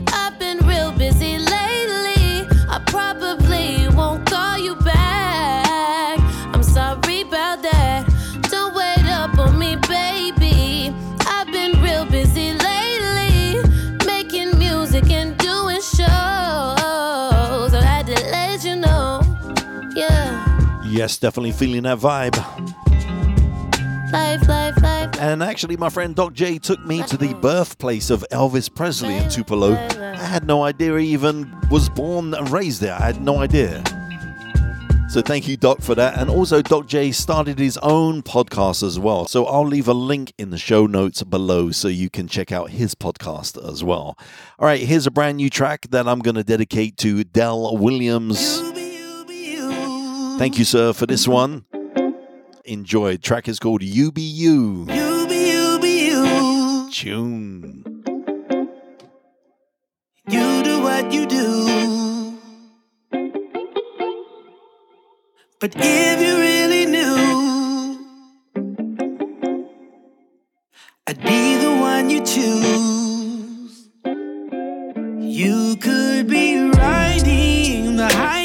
Yes, 20.99 21.17
definitely 21.17 21.53
feeling 21.53 21.83
that 21.83 21.99
vibe. 21.99 22.35
Life, 24.11 24.49
life, 24.49 24.81
life. 24.81 25.17
And 25.17 25.41
actually, 25.41 25.77
my 25.77 25.87
friend 25.87 26.13
Doc 26.13 26.33
J 26.33 26.57
took 26.57 26.85
me 26.85 27.03
to 27.03 27.15
the 27.15 27.33
birthplace 27.35 28.09
of 28.09 28.25
Elvis 28.33 28.69
Presley 28.75 29.15
in 29.15 29.29
Tupelo. 29.29 29.75
I 29.75 30.17
had 30.17 30.45
no 30.45 30.63
idea 30.63 30.97
he 30.99 31.13
even 31.13 31.57
was 31.71 31.87
born 31.87 32.33
and 32.33 32.49
raised 32.49 32.81
there. 32.81 32.95
I 32.95 33.05
had 33.05 33.21
no 33.21 33.37
idea. 33.37 33.81
So 35.07 35.21
thank 35.21 35.47
you, 35.47 35.55
Doc, 35.55 35.79
for 35.79 35.95
that. 35.95 36.19
And 36.19 36.29
also, 36.29 36.61
Doc 36.61 36.85
J 36.87 37.13
started 37.13 37.59
his 37.59 37.77
own 37.77 38.21
podcast 38.21 38.85
as 38.85 38.99
well. 38.99 39.25
So 39.25 39.45
I'll 39.45 39.65
leave 39.65 39.87
a 39.87 39.93
link 39.93 40.33
in 40.37 40.49
the 40.49 40.57
show 40.57 40.85
notes 40.85 41.23
below 41.23 41.71
so 41.71 41.87
you 41.87 42.09
can 42.09 42.27
check 42.27 42.51
out 42.51 42.71
his 42.71 42.93
podcast 42.93 43.57
as 43.65 43.85
well. 43.85 44.17
All 44.59 44.65
right, 44.65 44.81
here's 44.81 45.07
a 45.07 45.11
brand 45.11 45.37
new 45.37 45.49
track 45.49 45.87
that 45.91 46.09
I'm 46.09 46.19
going 46.19 46.35
to 46.35 46.43
dedicate 46.43 46.97
to 46.97 47.23
Dell 47.23 47.77
Williams. 47.77 48.61
Thank 50.39 50.57
you, 50.57 50.63
sir, 50.63 50.93
for 50.93 51.05
this 51.05 51.27
one. 51.27 51.65
Enjoy. 52.63 53.17
Track 53.17 53.49
is 53.49 53.59
called 53.59 53.83
You 53.83 54.09
Be 54.09 54.21
You. 54.21 54.85
You 54.87 55.27
be 55.27 55.51
you 55.51 55.79
be 55.81 56.07
you. 56.07 56.89
Tune. 56.89 57.83
You 60.29 60.63
do 60.63 60.81
what 60.81 61.11
you 61.11 61.25
do. 61.25 62.39
But 65.59 65.75
if 65.75 66.21
you 66.21 66.37
really 66.39 66.85
knew, 66.85 67.99
I'd 71.05 71.21
be 71.21 71.57
the 71.57 71.75
one 71.81 72.09
you 72.09 72.21
choose. 72.23 73.89
You 75.19 75.75
could 75.75 76.29
be 76.29 76.69
riding 76.69 77.97
the 77.97 78.07
high 78.07 78.38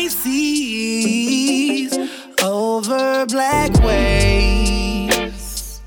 black 3.27 3.73
waves. 3.83 5.81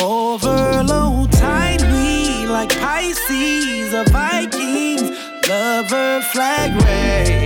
Over 0.00 0.82
low 0.82 1.26
tide, 1.30 1.82
like 2.48 2.70
Pisces 2.80 3.92
or 3.92 4.04
Vikings, 4.04 5.10
lover 5.48 6.20
flag 6.32 6.70
race. 6.84 7.45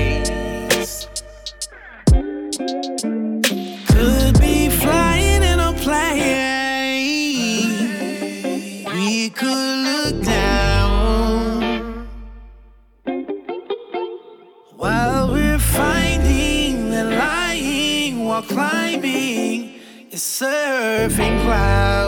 Surfing 21.00 21.40
clouds. 21.44 21.99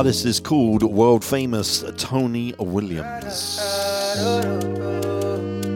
Artist 0.00 0.24
is 0.24 0.40
called 0.40 0.82
world 0.82 1.22
famous 1.22 1.84
Tony 1.98 2.54
Williams. 2.58 3.60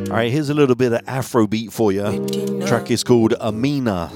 All 0.08 0.16
right, 0.16 0.32
here's 0.32 0.48
a 0.48 0.54
little 0.54 0.74
bit 0.74 0.94
of 0.94 1.02
Afrobeat 1.02 1.70
for 1.70 1.92
you. 1.92 2.26
Track 2.66 2.90
is 2.90 3.04
called 3.04 3.34
Amina 3.34 4.10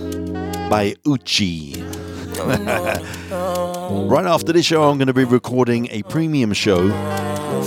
by 0.71 0.95
Uchi. 1.07 1.83
right 4.09 4.25
after 4.25 4.51
this 4.51 4.65
show, 4.65 4.85
I'm 4.85 4.97
going 4.97 5.09
to 5.09 5.13
be 5.13 5.25
recording 5.25 5.89
a 5.91 6.03
premium 6.05 6.55
show 6.55 6.89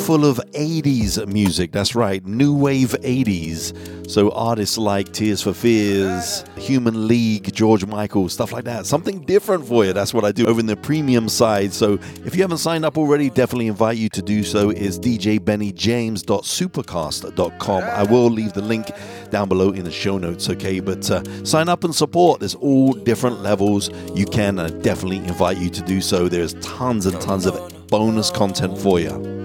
full 0.06 0.26
of 0.26 0.38
80s 0.54 1.26
music. 1.28 1.72
That's 1.72 1.96
right, 1.96 2.24
new 2.26 2.54
wave 2.56 2.96
80s. 3.02 4.10
So 4.10 4.32
artists 4.32 4.78
like 4.78 5.14
Tears 5.14 5.42
for 5.42 5.54
Fears, 5.54 6.44
Human 6.58 7.08
League, 7.08 7.54
George 7.54 7.86
Michael, 7.86 8.28
stuff 8.28 8.52
like 8.52 8.66
that. 8.66 8.86
Something 8.86 9.22
different 9.22 9.66
for 9.66 9.86
you. 9.86 9.94
That's 9.94 10.14
what 10.14 10.26
I 10.26 10.34
do 10.34 10.48
over 10.48 10.60
in 10.60 10.66
the 10.66 10.76
premium 10.76 11.30
side. 11.30 11.72
So 11.74 11.94
if 12.26 12.36
you 12.36 12.42
haven't 12.42 12.58
signed 12.58 12.84
up 12.84 12.98
already, 12.98 13.30
definitely 13.30 13.68
invite 13.68 13.96
you 13.98 14.10
to 14.10 14.22
do 14.22 14.44
so. 14.44 14.70
Is 14.70 15.00
djbennyjames.supercast.com. 15.00 17.84
I 17.84 18.04
will 18.04 18.30
leave 18.30 18.52
the 18.54 18.62
link 18.62 18.92
down 19.30 19.48
below 19.48 19.72
in 19.72 19.86
the 19.86 19.92
show 19.92 20.18
notes, 20.18 20.50
okay? 20.50 20.82
But 20.82 21.10
uh, 21.10 21.24
sign 21.46 21.70
up 21.70 21.86
and 21.86 21.96
support. 21.96 22.42
There's 22.42 22.56
all 22.56 22.92
different 22.94 23.42
levels 23.42 23.90
you 24.14 24.26
can, 24.26 24.60
I 24.60 24.70
definitely 24.70 25.18
invite 25.18 25.58
you 25.58 25.70
to 25.70 25.82
do 25.82 26.02
so. 26.02 26.28
There's 26.28 26.54
tons 26.56 27.06
and 27.06 27.22
tons 27.22 27.46
of 27.46 27.88
bonus 27.88 28.30
content 28.30 28.78
for 28.78 29.00
you. 29.00 29.41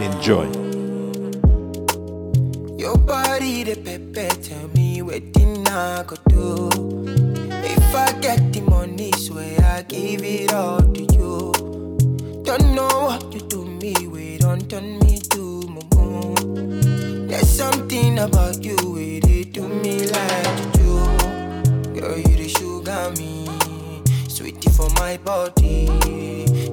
Enjoy. 0.00 0.48
Your 2.78 2.96
body 2.96 3.64
the 3.64 3.76
pepper, 3.76 4.28
tell 4.40 4.68
me 4.68 5.02
what 5.02 5.22
I 5.68 6.02
go 6.06 6.16
do. 6.28 6.70
If 7.50 7.94
I 7.94 8.12
get 8.20 8.52
the 8.52 8.60
money, 8.62 9.12
swear 9.12 9.60
I 9.64 9.82
give 9.82 10.22
it 10.22 10.52
all 10.52 10.80
to 10.80 11.02
you. 11.14 11.52
Don't 12.42 12.74
know 12.74 12.88
what 12.88 13.32
you 13.34 13.40
do 13.40 13.64
me, 13.64 13.94
we 14.06 14.38
don't 14.38 14.68
turn 14.70 14.98
me 15.00 15.18
to 15.18 15.60
mumu. 15.68 17.28
There's 17.28 17.48
something 17.48 18.18
about 18.18 18.64
you, 18.64 18.76
it 18.96 19.52
do 19.52 19.68
me 19.68 20.06
like 20.06 20.76
you. 20.78 22.00
Girl, 22.00 22.18
you 22.18 22.36
the 22.36 22.48
sugar 22.48 23.10
me, 23.18 23.46
sweetie 24.28 24.70
for 24.70 24.88
my 25.00 25.18
body. 25.18 25.86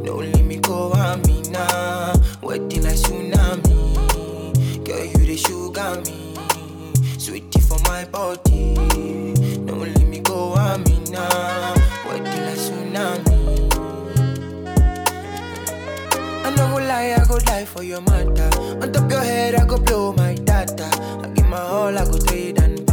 No 0.04 0.16
let 0.16 0.49
on 0.70 1.22
me 1.24 1.42
now, 1.50 2.14
waiting 2.42 2.84
like 2.84 2.96
tsunami. 2.96 4.86
Girl, 4.86 5.06
you 5.06 5.26
the 5.26 5.36
sugar 5.38 6.02
me, 6.06 6.36
sweetie 7.18 7.62
for 7.62 7.80
my 7.90 8.06
body. 8.06 8.74
No 9.66 9.74
let 9.76 10.08
me 10.08 10.20
go 10.20 10.54
on 10.54 10.84
me 10.84 11.00
now, 11.10 11.74
waiting 12.08 12.44
like 12.46 12.58
tsunami. 12.58 13.40
I 16.46 16.50
no 16.56 16.68
go 16.68 16.76
lie, 16.76 17.16
I 17.20 17.26
go 17.28 17.40
die 17.40 17.66
for 17.66 17.84
your 17.84 18.02
matter. 18.02 18.50
On 18.82 18.92
top 18.92 19.10
your 19.12 19.22
head, 19.22 19.56
I 19.56 19.66
go 19.66 19.78
blow 19.78 20.14
my 20.14 20.36
data. 20.36 20.90
I 21.24 21.28
give 21.34 21.48
my 21.48 21.60
all, 21.60 21.98
I 21.98 22.06
go 22.06 22.18
trade 22.20 22.60
and 22.62 22.89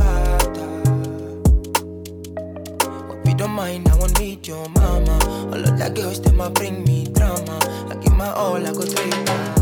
don't 3.36 3.50
mind, 3.50 3.88
I 3.88 3.96
won't 3.96 4.18
meet 4.18 4.48
your 4.48 4.68
mama. 4.70 5.18
All 5.52 5.54
of 5.54 5.78
the 5.78 5.92
girls, 5.94 6.20
they 6.20 6.30
a 6.36 6.50
bring 6.50 6.84
me 6.84 7.06
drama. 7.12 7.58
I 7.90 7.96
give 7.96 8.14
my 8.14 8.32
all, 8.32 8.56
I 8.56 8.72
go 8.72 8.84
trade 8.84 9.55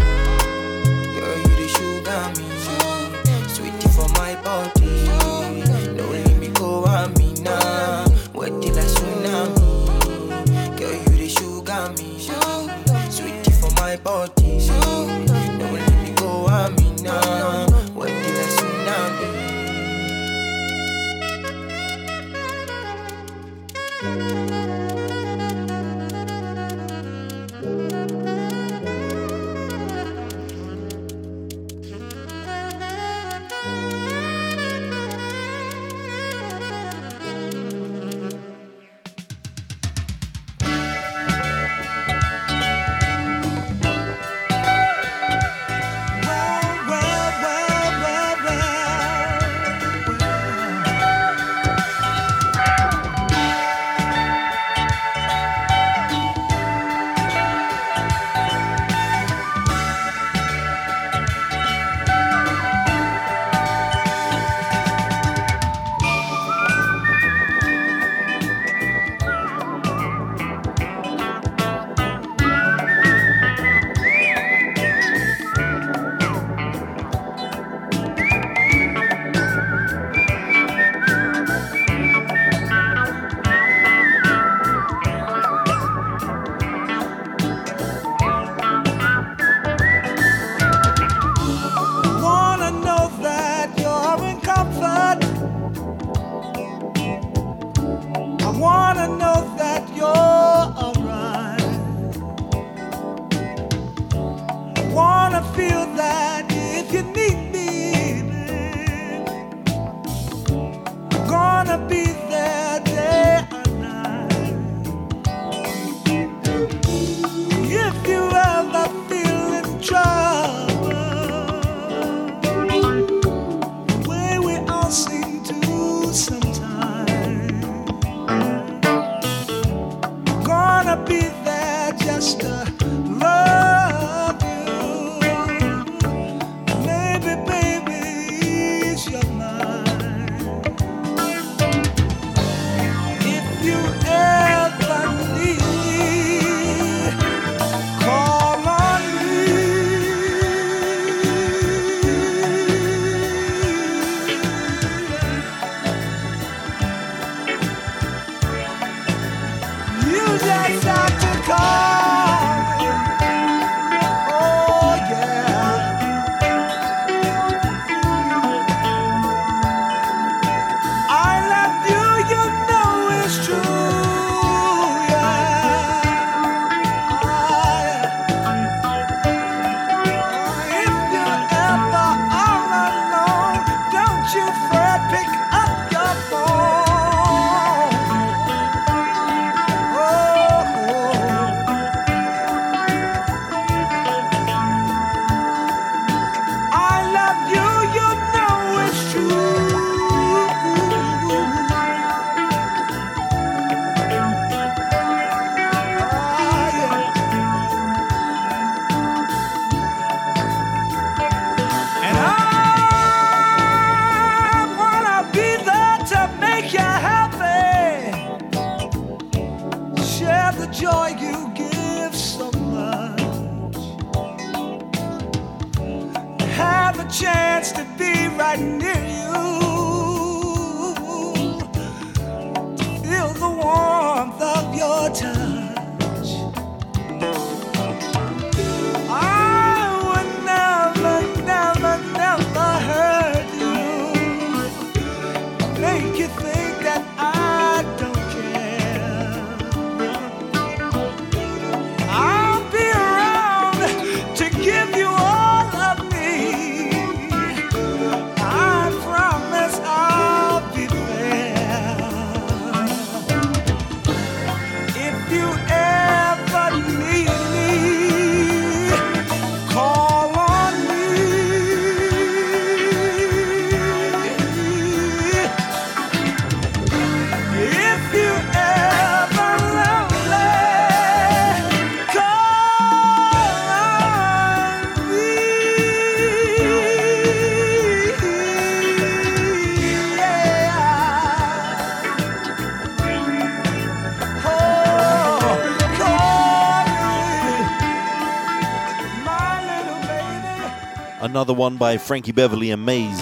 another 301.44 301.60
one 301.60 301.76
by 301.76 301.98
Frankie 301.98 302.32
Beverly 302.32 302.70
and 302.70 302.86
Maze. 302.86 303.20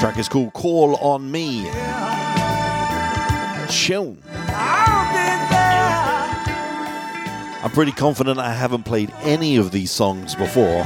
Track 0.00 0.18
is 0.18 0.28
called 0.28 0.52
Call 0.52 0.96
on 0.96 1.30
Me. 1.30 1.62
Chill. 3.70 4.16
I'm 7.62 7.70
pretty 7.70 7.92
confident 7.92 8.40
I 8.40 8.52
haven't 8.52 8.82
played 8.82 9.12
any 9.22 9.58
of 9.58 9.70
these 9.70 9.92
songs 9.92 10.34
before. 10.34 10.82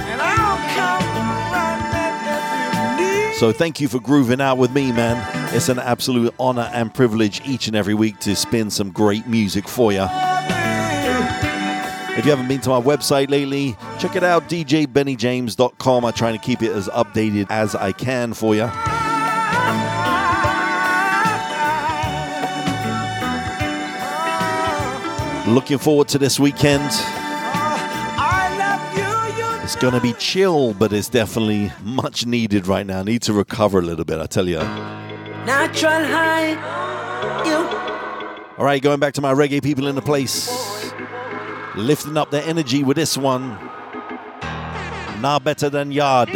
So 3.39 3.53
thank 3.55 3.81
you 3.81 3.89
for 3.89 3.99
grooving 3.99 4.43
out 4.43 4.59
with 4.59 4.71
me, 4.73 4.93
man. 4.93 5.55
It's 5.55 5.71
an 5.71 5.79
absolute 5.79 6.35
honor 6.39 6.71
and 6.75 6.93
privilege 6.93 7.41
each 7.47 7.69
and 7.69 7.77
every 7.77 7.95
week 7.95 8.19
to 8.21 8.37
spin 8.37 8.69
some 8.69 8.91
great 8.91 9.27
music 9.27 9.67
for 9.67 9.93
you. 9.93 10.07
If 12.19 12.27
you 12.27 12.33
haven't 12.33 12.49
been 12.49 12.61
to 12.61 12.69
my 12.69 12.83
website 12.83 13.31
lately, 13.31 13.79
check 14.01 14.17
it 14.17 14.25
out, 14.25 14.49
djbennyjames.com. 14.49 16.05
I 16.05 16.11
try 16.11 16.33
to 16.33 16.39
keep 16.39 16.63
it 16.63 16.73
as 16.73 16.89
updated 16.89 17.47
as 17.51 17.75
I 17.75 17.93
can 17.93 18.33
for 18.33 18.55
you. 18.55 18.65
Looking 25.53 25.79
forward 25.79 26.09
to 26.09 26.19
this 26.19 26.41
weekend. 26.41 26.91
It's 29.63 29.77
going 29.77 29.95
to 29.95 30.01
be 30.01 30.15
chill, 30.15 30.75
but 30.75 30.93
it's 30.93 31.09
definitely 31.09 31.71
much 31.83 32.27
needed 32.27 32.67
right 32.67 32.87
now. 32.87 33.01
I 33.01 33.03
need 33.03 33.23
to 33.23 33.33
recover 33.33 33.79
a 33.79 33.83
little 33.83 34.05
bit, 34.05 34.19
I 34.19 34.27
tell 34.27 34.49
you. 34.49 34.59
Natural 34.59 36.05
high. 36.05 36.51
You. 37.45 38.57
All 38.57 38.65
right, 38.65 38.81
going 38.81 38.99
back 38.99 39.15
to 39.15 39.21
my 39.21 39.33
reggae 39.33 39.63
people 39.63 39.87
in 39.87 39.95
the 39.95 40.03
place 40.03 40.49
lifting 41.77 42.17
up 42.17 42.31
their 42.31 42.43
energy 42.45 42.83
with 42.83 42.97
this 42.97 43.17
one. 43.17 43.59
Now 45.21 45.39
better 45.39 45.69
than 45.69 45.93
Yard. 45.93 46.31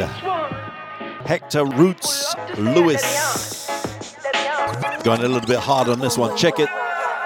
Hector 1.24 1.64
Roots 1.64 2.34
Lewis. 2.58 3.66
Going 5.02 5.20
a 5.20 5.28
little 5.28 5.48
bit 5.48 5.58
hard 5.58 5.88
on 5.88 6.00
this 6.00 6.18
one. 6.18 6.36
Check 6.36 6.58
it. 6.58 6.68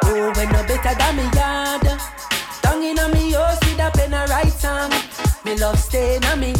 Oh, 0.05 0.33
when 0.37 0.53
no 0.53 0.63
better 0.63 0.95
than 0.95 1.17
me 1.17 1.25
yard. 1.35 1.83
Tongue 2.63 2.85
in 2.85 2.95
me, 3.13 3.35
oh, 3.37 3.59
see 3.65 3.75
that 3.75 3.93
pen 3.95 4.15
a 4.15 4.25
right 4.27 4.53
song. 4.53 4.93
Me 5.45 5.57
love 5.59 5.79
staying 5.81 6.25
on 6.27 6.39
me 6.39 6.53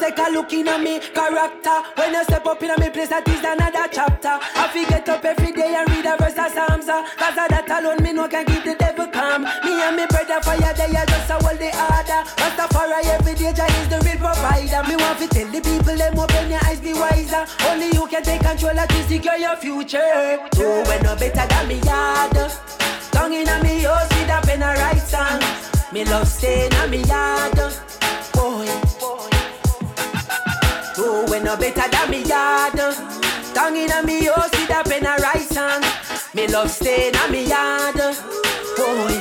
take 0.00 0.18
a 0.18 0.30
look 0.32 0.52
in 0.52 0.66
at 0.66 0.80
me 0.80 0.98
character. 0.98 1.76
When 1.94 2.14
you 2.14 2.24
step 2.24 2.46
up 2.46 2.62
in 2.62 2.72
me 2.80 2.88
place, 2.88 3.12
that 3.12 3.28
is 3.28 3.44
another 3.44 3.86
chapter. 3.92 4.40
I 4.40 4.64
feel 4.72 4.88
get 4.88 5.08
up 5.08 5.24
every 5.24 5.52
day 5.52 5.76
and 5.76 5.84
read 5.92 6.08
a 6.08 6.16
verse 6.16 6.40
of 6.40 6.50
Psalms. 6.56 6.88
Uh, 6.88 7.04
Cause 7.20 7.36
of 7.36 7.48
that 7.52 7.68
alone, 7.68 8.02
me 8.02 8.12
no 8.16 8.26
can 8.26 8.46
keep 8.48 8.64
the 8.64 8.74
devil 8.74 9.06
calm. 9.12 9.44
Me 9.44 9.76
and 9.76 9.96
me 9.96 10.08
brother 10.08 10.40
fire, 10.40 10.72
they 10.72 10.96
are 10.96 11.04
just 11.04 11.28
a 11.28 11.36
hold 11.36 11.60
the 11.60 11.68
order. 11.68 12.20
Rastafari 12.40 13.04
every 13.12 13.34
day, 13.36 13.52
Jah 13.52 13.68
is 13.68 13.88
the 13.92 14.00
real 14.00 14.16
provider. 14.16 14.80
Me 14.88 14.96
want 14.96 15.20
to 15.20 15.28
tell 15.28 15.48
the 15.52 15.60
people, 15.60 15.96
them 15.96 16.18
open 16.18 16.48
your 16.48 16.64
eyes, 16.64 16.80
be 16.80 16.96
wiser. 16.96 17.44
Only 17.68 17.92
you 17.92 18.08
can 18.08 18.24
take 18.24 18.40
control 18.40 18.80
of 18.80 18.88
to 18.88 19.00
secure 19.04 19.36
your 19.36 19.56
future. 19.60 20.40
So 20.56 20.64
when 20.88 21.04
no 21.04 21.12
better 21.14 21.44
than 21.44 21.68
me 21.68 21.76
yard. 21.84 22.40
Tongue 23.12 23.36
in 23.36 23.52
me, 23.60 23.84
oh, 23.84 24.00
see 24.16 24.24
that 24.24 24.48
pen 24.48 24.64
a 24.64 24.72
right 24.80 25.04
song. 25.04 25.44
Me 25.92 26.08
love 26.08 26.24
staying 26.26 26.72
on 26.80 26.88
me 26.88 27.04
yard. 27.04 27.99
Oh, 31.02 31.24
when 31.30 31.44
no 31.44 31.56
better 31.56 31.88
than 31.90 32.10
me 32.10 32.22
yard. 32.24 32.76
Tongue 33.54 33.76
in 33.76 34.06
me, 34.06 34.28
oh, 34.28 34.48
see 34.52 34.66
that 34.66 34.84
pen 34.86 35.06
a 35.06 35.16
right 35.16 35.48
song. 35.48 35.82
Me 36.34 36.46
love 36.46 36.70
staying 36.70 37.16
on 37.16 37.32
me 37.32 37.48
yard. 37.48 37.96
Boy. 38.76 39.16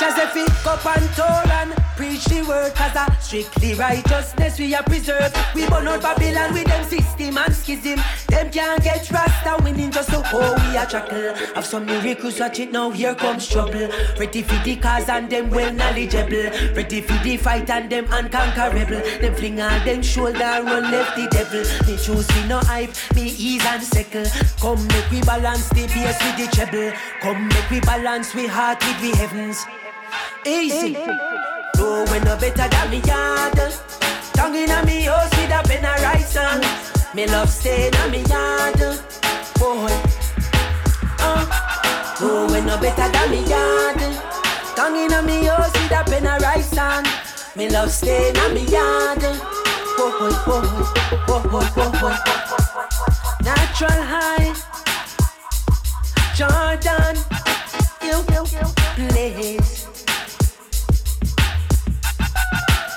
Just 0.00 0.18
if 0.18 0.36
it 0.36 0.50
cup 0.64 0.84
and 0.86 1.08
Torah 1.14 1.80
preach 2.00 2.24
the 2.24 2.42
word 2.48 2.74
Cause 2.74 2.96
a 2.96 3.06
strictly 3.20 3.74
righteousness 3.74 4.58
we 4.58 4.74
are 4.74 4.82
preserved 4.82 5.36
We 5.54 5.66
burn 5.68 5.86
out 5.88 6.02
Babylon 6.02 6.54
with 6.54 6.64
them 6.64 6.84
system 6.88 7.36
and 7.36 7.54
schism 7.54 8.00
Them 8.28 8.50
can't 8.50 8.82
get 8.82 9.10
Rasta 9.10 9.62
winning 9.62 9.90
just 9.90 10.10
oh 10.12 10.54
we 10.56 10.59
a 10.80 10.86
chuckle 10.86 11.34
Have 11.54 11.66
some 11.66 11.86
miracles 11.86 12.40
watch 12.40 12.58
it 12.60 12.72
now 12.72 12.90
here 12.90 13.14
comes 13.14 13.48
trouble 13.48 13.88
Ready 14.18 14.42
for 14.42 14.62
the 14.64 14.76
cause 14.76 15.08
and 15.08 15.30
them 15.30 15.50
well 15.50 15.72
knowledgeable 15.72 16.50
Ready 16.74 17.00
for 17.00 17.22
the 17.24 17.36
fight 17.36 17.68
and 17.70 17.90
them 17.90 18.06
unconquerable 18.10 19.02
Them 19.20 19.34
fling 19.34 19.60
all 19.60 19.84
them 19.84 20.02
shoulder 20.02 20.38
run 20.38 20.90
left 20.90 21.16
the 21.16 21.28
devil 21.30 21.62
Me 21.86 21.98
choose 21.98 22.28
me 22.34 22.48
no 22.48 22.58
hype, 22.60 22.90
me 23.14 23.34
ease 23.38 23.64
and 23.66 23.82
settle 23.82 24.26
Come 24.60 24.86
make 24.88 25.10
we 25.10 25.20
balance 25.22 25.68
the 25.70 25.86
bass 25.86 26.18
with 26.24 26.36
the 26.36 26.56
treble 26.56 26.92
Come 27.20 27.48
make 27.48 27.70
we 27.70 27.80
balance 27.80 28.34
we 28.34 28.46
heart 28.46 28.82
with 28.86 29.00
the 29.00 29.16
heavens 29.16 29.66
Easy. 30.46 30.92
No 31.76 32.04
when 32.08 32.24
no 32.24 32.36
better 32.36 32.68
than 32.68 32.90
me 32.90 33.00
yard. 33.02 33.58
Tongue 34.32 34.56
in 34.56 34.70
a 34.70 34.84
me 34.84 35.02
house 35.02 35.30
with 35.30 35.50
a 35.50 35.62
pen 35.62 35.84
a 35.84 35.92
right. 36.02 37.14
Me 37.14 37.26
love 37.26 37.50
staying 37.50 37.94
on 37.96 38.10
me 38.10 38.22
yard. 38.22 39.00
Boy. 39.58 40.09
No 42.20 42.46
when 42.50 42.66
no 42.66 42.78
better 42.78 43.08
than 43.10 43.30
me 43.30 43.42
yard. 43.48 43.96
Tongue 44.76 44.96
in 44.96 45.12
a 45.12 45.22
me 45.22 45.48
oh, 45.48 45.56
house 45.56 45.72
with 45.72 45.90
a 45.90 46.04
pen 46.04 46.26
a 46.26 46.38
right 46.38 46.62
song. 46.62 47.06
Me 47.56 47.70
love 47.70 47.90
staying 47.90 48.36
on 48.36 48.52
me 48.52 48.66
yard. 48.66 49.20
Boy, 49.96 50.10
boy, 50.18 50.32
boy, 51.26 51.42
boy, 51.48 51.68
boy, 51.74 51.90
boy. 52.00 52.16
Natural 53.42 54.02
high. 54.12 54.52
Jordan. 56.36 57.16
You, 58.02 58.16
you, 58.32 58.42
you, 58.52 58.66
please. 58.96 59.86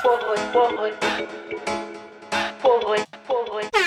boy, 0.03 0.17
boy, 0.53 0.74
boy, 0.78 0.91
boy, 2.61 3.63
boy. 3.71 3.82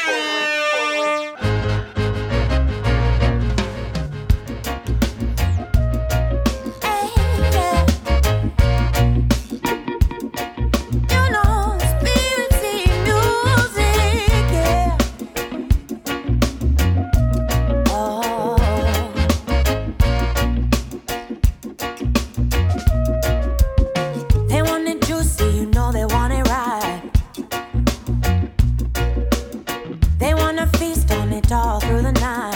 All 31.57 31.81
through 31.81 32.03
the 32.03 32.13
night. 32.13 32.56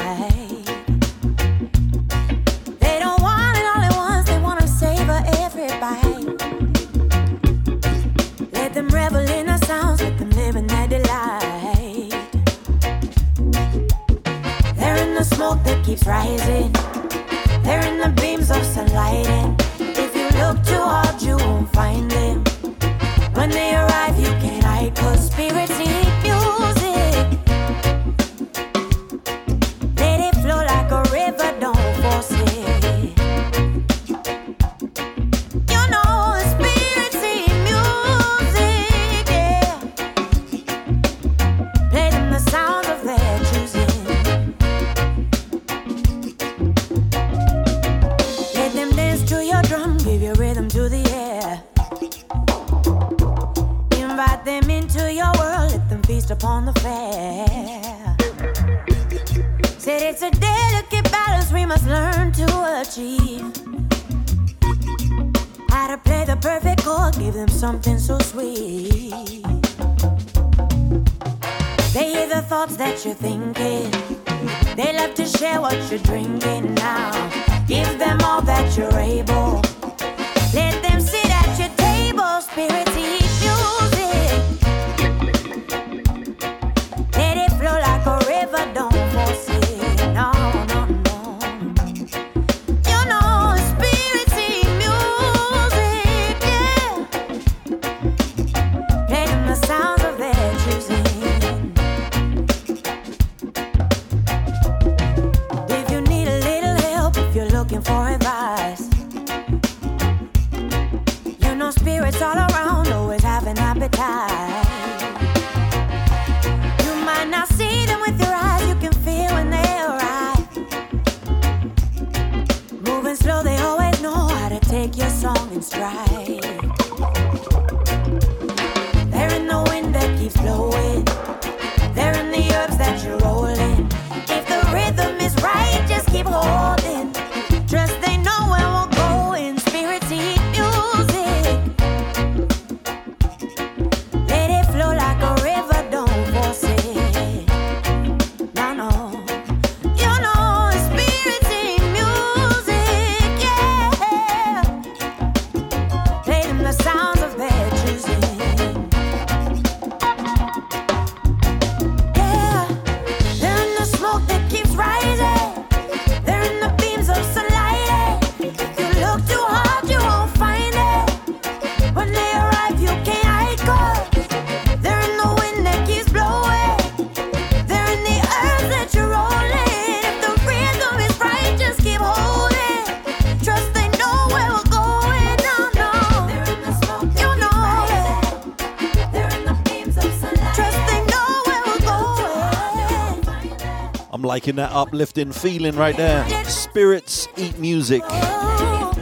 Liking 194.31 194.55
that 194.55 194.71
uplifting 194.71 195.33
feeling 195.33 195.75
right 195.75 195.97
there. 195.97 196.25
Spirits 196.45 197.27
eat 197.37 197.59
music. 197.59 198.01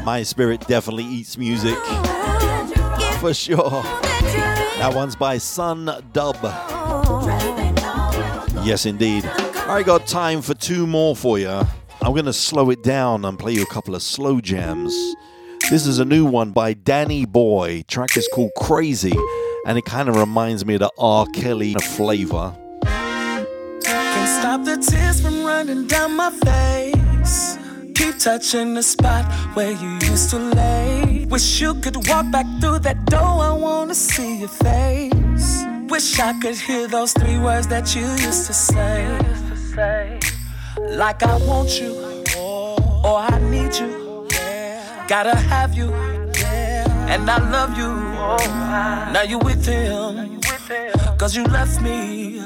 My 0.02 0.22
spirit 0.24 0.66
definitely 0.66 1.04
eats 1.04 1.36
music 1.36 1.76
for 3.20 3.34
sure. 3.34 3.82
That 4.78 4.92
one's 4.94 5.16
by 5.16 5.36
Sun 5.36 5.84
Dub. 6.14 6.36
Yes, 8.64 8.86
indeed. 8.86 9.26
I 9.26 9.82
got 9.84 10.06
time 10.06 10.40
for 10.40 10.54
two 10.54 10.86
more 10.86 11.14
for 11.14 11.38
you. 11.38 11.50
I'm 12.00 12.14
going 12.14 12.24
to 12.24 12.32
slow 12.32 12.70
it 12.70 12.82
down 12.82 13.26
and 13.26 13.38
play 13.38 13.52
you 13.52 13.64
a 13.64 13.66
couple 13.66 13.94
of 13.94 14.02
slow 14.02 14.40
jams. 14.40 14.94
This 15.68 15.86
is 15.86 15.98
a 15.98 16.06
new 16.06 16.24
one 16.24 16.52
by 16.52 16.72
Danny 16.72 17.26
Boy. 17.26 17.84
Track 17.86 18.16
is 18.16 18.26
called 18.32 18.52
Crazy, 18.56 19.12
and 19.66 19.76
it 19.76 19.84
kind 19.84 20.08
of 20.08 20.16
reminds 20.16 20.64
me 20.64 20.76
of 20.76 20.80
the 20.80 20.90
R. 20.96 21.26
Kelly 21.34 21.74
flavor. 21.74 22.56
Stop 24.48 24.64
the 24.64 24.78
tears 24.78 25.20
from 25.20 25.44
running 25.44 25.86
down 25.86 26.16
my 26.16 26.30
face. 26.30 27.58
Keep 27.94 28.18
touching 28.18 28.72
the 28.72 28.82
spot 28.82 29.30
where 29.52 29.72
you 29.72 29.90
used 30.08 30.30
to 30.30 30.38
lay. 30.38 31.26
Wish 31.28 31.60
you 31.60 31.74
could 31.74 32.08
walk 32.08 32.30
back 32.30 32.46
through 32.58 32.78
that 32.78 33.04
door. 33.04 33.42
I 33.42 33.52
wanna 33.52 33.94
see 33.94 34.38
your 34.38 34.48
face. 34.48 35.64
Wish 35.90 36.18
I 36.18 36.32
could 36.40 36.56
hear 36.56 36.88
those 36.88 37.12
three 37.12 37.38
words 37.38 37.66
that 37.66 37.94
you 37.94 38.06
used 38.26 38.46
to 38.46 38.54
say. 38.54 39.18
Like 40.96 41.22
I 41.24 41.36
want 41.46 41.78
you, 41.78 41.92
or 43.04 43.18
I 43.18 43.38
need 43.50 43.74
you. 43.76 44.26
Gotta 45.08 45.36
have 45.36 45.74
you, 45.74 45.92
and 47.12 47.28
I 47.28 47.38
love 47.50 47.76
you. 47.76 47.90
Now 49.12 49.24
you 49.28 49.40
with 49.40 49.66
him, 49.66 50.40
cause 51.18 51.36
you 51.36 51.44
left 51.44 51.82
me. 51.82 52.42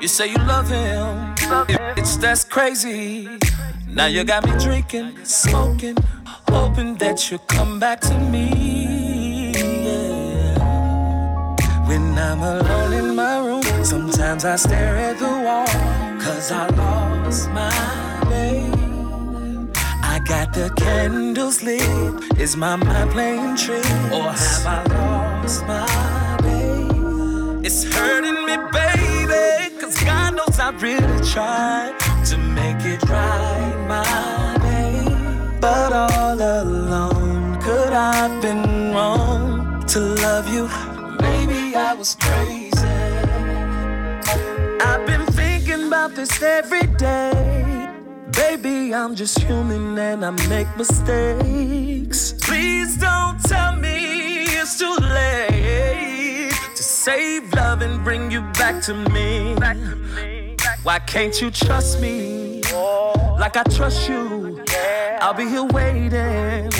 You 0.00 0.08
say 0.08 0.28
you 0.28 0.36
love 0.36 0.68
him, 0.68 1.34
it's 1.96 2.16
that's 2.16 2.44
crazy. 2.44 3.28
Now 3.88 4.06
you 4.06 4.24
got 4.24 4.44
me 4.44 4.52
drinking, 4.58 5.24
smoking, 5.24 5.96
hoping 6.48 6.96
that 6.96 7.30
you 7.30 7.38
come 7.48 7.80
back 7.80 8.00
to 8.00 8.18
me. 8.18 9.52
yeah. 9.54 10.58
When 11.88 12.18
I'm 12.18 12.40
alone 12.42 12.92
in 12.92 13.14
my 13.14 13.38
room, 13.38 13.84
sometimes 13.84 14.44
I 14.44 14.56
stare 14.56 14.96
at 14.96 15.18
the 15.18 15.34
wall, 15.46 15.66
cause 16.20 16.52
I 16.52 16.68
lost 16.68 17.50
my 17.50 17.70
babe. 18.28 19.74
I 20.02 20.20
got 20.26 20.52
the 20.52 20.70
candles 20.76 21.62
lit. 21.62 21.82
Is 22.38 22.56
my 22.56 22.76
mind 22.76 23.10
playing 23.10 23.56
tricks? 23.56 23.88
Or 24.12 24.30
have 24.32 24.66
I 24.66 24.82
lost 24.94 25.66
my? 25.66 26.23
It's 27.66 27.82
hurting 27.82 28.44
me, 28.44 28.58
baby. 28.72 29.74
Cause 29.80 29.98
God 30.04 30.36
knows 30.36 30.60
I 30.60 30.68
really 30.80 31.24
tried 31.24 31.98
to 32.26 32.36
make 32.36 32.84
it 32.84 33.02
right, 33.08 33.86
my 33.88 34.58
babe. 34.58 35.60
But 35.62 35.94
all 35.94 36.34
alone, 36.34 37.58
could 37.62 37.94
I 37.94 38.16
have 38.16 38.42
been 38.42 38.92
wrong 38.92 39.82
to 39.86 39.98
love 39.98 40.46
you? 40.52 40.68
Maybe 41.22 41.74
I 41.74 41.94
was 41.94 42.14
crazy. 42.20 42.86
I've 44.84 45.06
been 45.06 45.24
thinking 45.32 45.86
about 45.86 46.14
this 46.14 46.42
every 46.42 46.86
day. 46.98 47.88
Baby, 48.32 48.94
I'm 48.94 49.14
just 49.14 49.38
human 49.38 49.96
and 49.96 50.22
I 50.22 50.32
make 50.50 50.68
mistakes. 50.76 52.34
Please 52.42 52.98
don't 52.98 53.40
tell 53.44 53.74
me 53.74 54.44
it's 54.60 54.78
too 54.78 54.96
late 55.00 55.93
save 57.04 57.52
love 57.52 57.82
and 57.82 58.02
bring 58.02 58.30
you 58.30 58.40
back 58.58 58.82
to 58.82 58.94
me. 58.94 59.54
Why 60.84 60.98
can't 61.00 61.38
you 61.38 61.50
trust 61.50 62.00
me? 62.00 62.62
like 63.38 63.58
I 63.58 63.62
trust 63.64 64.08
you. 64.08 64.64
I'll 65.20 65.34
be 65.34 65.46
here 65.46 65.64
waiting. 65.64 66.70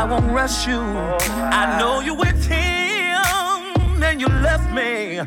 I 0.00 0.04
won't 0.04 0.30
rush 0.32 0.66
you. 0.66 0.78
I 0.78 1.78
know 1.78 2.00
you're 2.00 2.18
with 2.26 2.44
him 2.46 4.02
and 4.02 4.20
you 4.20 4.28
left 4.28 4.70
me. 4.70 5.22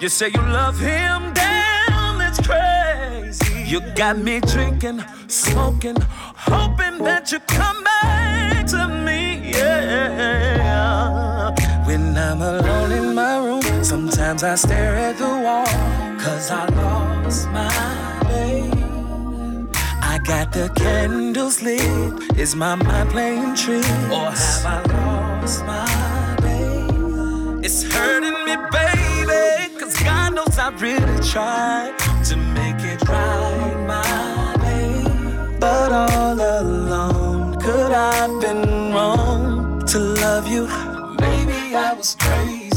You 0.00 0.08
say 0.08 0.28
you 0.28 0.40
love 0.40 0.78
him, 0.80 1.34
damn, 1.34 2.22
it's 2.22 2.40
crazy. 2.48 3.64
You 3.70 3.80
got 3.94 4.16
me 4.16 4.40
drinking, 4.40 5.04
smoking, 5.28 5.98
hoping 6.00 7.04
that 7.04 7.30
you 7.30 7.40
come 7.40 7.84
back 7.84 8.66
to 8.68 8.88
me. 8.88 9.50
Yeah. 9.50 11.31
When 11.92 12.16
I'm 12.16 12.40
alone 12.40 12.90
in 12.90 13.14
my 13.14 13.36
room, 13.36 13.84
sometimes 13.84 14.42
I 14.42 14.54
stare 14.54 14.96
at 14.96 15.18
the 15.18 15.28
wall, 15.28 15.66
cause 16.18 16.50
I 16.50 16.64
lost 16.68 17.50
my 17.50 17.68
babe. 18.28 19.68
I 20.00 20.18
got 20.24 20.54
the 20.54 20.70
candles 20.74 21.60
lit. 21.60 22.38
Is 22.38 22.56
my 22.56 22.76
mind 22.76 23.10
playing 23.10 23.54
tricks? 23.56 23.86
Or 24.10 24.30
have 24.32 24.64
I 24.64 24.78
lost 24.88 25.66
my 25.66 26.36
babe? 26.40 27.62
It's 27.62 27.82
hurting 27.82 28.38
me, 28.46 28.56
baby. 28.72 29.78
Cause 29.78 29.94
God 30.02 30.34
knows 30.34 30.58
I 30.58 30.70
really 30.80 31.18
tried 31.22 31.92
to 32.24 32.36
make 32.56 32.80
it 32.92 33.06
right, 33.06 33.84
my 33.86 34.56
babe. 34.64 35.60
But 35.60 35.92
all 35.92 36.40
alone, 36.40 37.60
could 37.60 37.92
I 37.92 38.14
have 38.14 38.40
been 38.40 38.94
wrong 38.94 39.84
to 39.88 39.98
love 39.98 40.48
you? 40.48 40.91
I 41.74 41.94
was 41.94 42.16
crazy. 42.18 42.72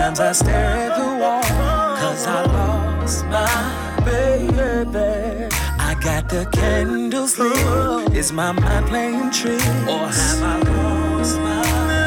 And 0.00 0.18
I 0.20 0.32
stare 0.32 0.54
at 0.54 0.96
the 0.96 1.04
wall, 1.20 1.42
cause 1.98 2.26
I 2.26 2.42
lost 2.46 3.24
my 3.26 4.02
baby. 4.04 5.54
I 5.78 5.94
got 6.00 6.28
the 6.30 6.48
candles 6.50 7.38
lit. 7.38 7.97
Is 8.18 8.32
my 8.32 8.50
mind 8.50 8.86
playing 8.86 9.30
tricks? 9.30 9.64
Or 9.86 10.08
have 10.08 10.42
I 10.42 10.58
lost 10.58 11.38
my 11.38 11.62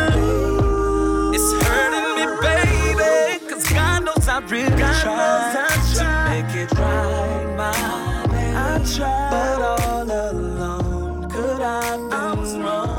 baby? 0.10 1.38
It's 1.38 1.54
hurting 1.64 2.10
me, 2.18 2.26
baby. 2.42 3.50
Cause 3.50 3.72
God 3.72 4.04
knows 4.04 4.28
I 4.28 4.40
really 4.40 4.78
God 4.78 5.02
tried 5.02 5.64
to 5.96 6.04
make 6.30 6.54
it 6.64 6.72
right, 6.78 7.56
my 7.56 8.28
baby. 8.28 8.44
I 8.54 8.84
tried, 8.94 9.30
but 9.32 9.62
all 9.62 10.12
alone, 10.12 11.30
could 11.30 11.62
I 11.62 11.96
been 11.96 12.62
wrong? 12.62 12.92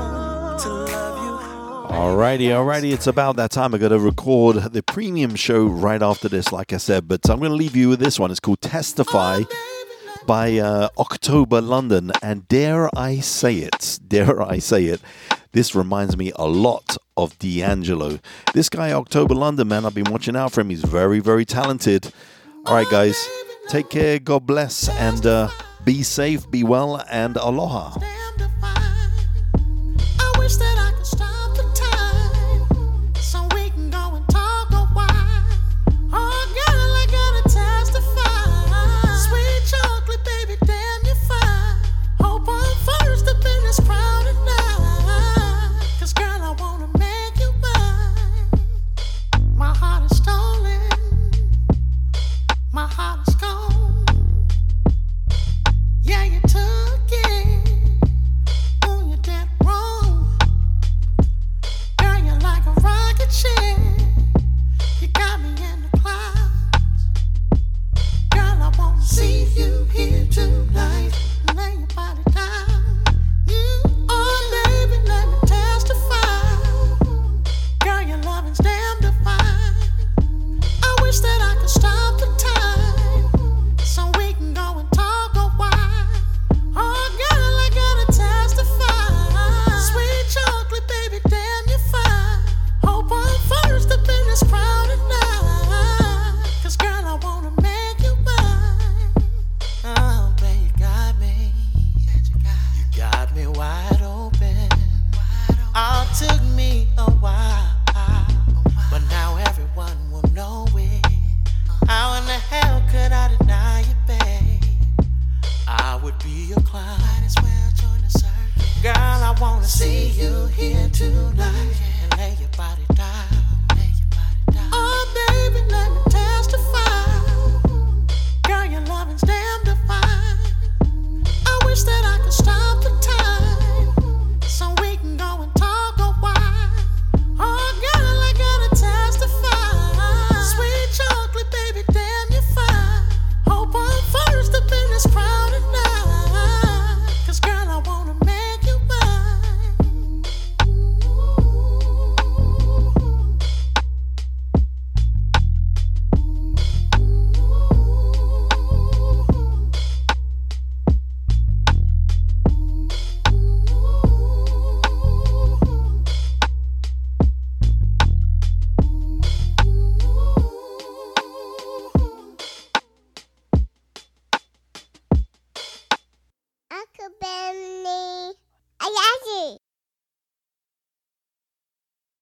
Alrighty, 1.90 2.48
alrighty, 2.48 2.92
it's 2.94 3.06
about 3.06 3.36
that 3.36 3.50
time. 3.50 3.74
I 3.74 3.78
got 3.78 3.88
to 3.88 3.98
record 3.98 4.56
the 4.72 4.82
premium 4.82 5.34
show 5.36 5.66
right 5.66 6.02
after 6.02 6.30
this, 6.30 6.50
like 6.50 6.72
I 6.72 6.78
said. 6.78 7.08
But 7.08 7.28
I'm 7.28 7.40
going 7.40 7.50
to 7.50 7.56
leave 7.56 7.76
you 7.76 7.90
with 7.90 8.00
this 8.00 8.18
one. 8.18 8.30
It's 8.30 8.40
called 8.40 8.62
Testify 8.62 9.42
oh, 9.42 9.71
by 10.26 10.58
uh, 10.58 10.88
October 10.98 11.60
London. 11.60 12.12
And 12.22 12.46
dare 12.48 12.88
I 12.96 13.20
say 13.20 13.56
it, 13.56 13.98
dare 14.08 14.42
I 14.42 14.58
say 14.58 14.86
it, 14.86 15.00
this 15.52 15.74
reminds 15.74 16.16
me 16.16 16.32
a 16.36 16.46
lot 16.46 16.96
of 17.16 17.38
D'Angelo. 17.38 18.18
This 18.54 18.68
guy, 18.68 18.92
October 18.92 19.34
London, 19.34 19.68
man, 19.68 19.84
I've 19.84 19.94
been 19.94 20.10
watching 20.10 20.36
out 20.36 20.52
for 20.52 20.62
him. 20.62 20.70
He's 20.70 20.82
very, 20.82 21.20
very 21.20 21.44
talented. 21.44 22.12
All 22.66 22.74
right, 22.74 22.88
guys, 22.90 23.28
take 23.68 23.90
care, 23.90 24.18
God 24.18 24.46
bless, 24.46 24.88
and 24.88 25.26
uh, 25.26 25.48
be 25.84 26.02
safe, 26.02 26.50
be 26.50 26.64
well, 26.64 27.04
and 27.10 27.36
aloha. 27.36 27.98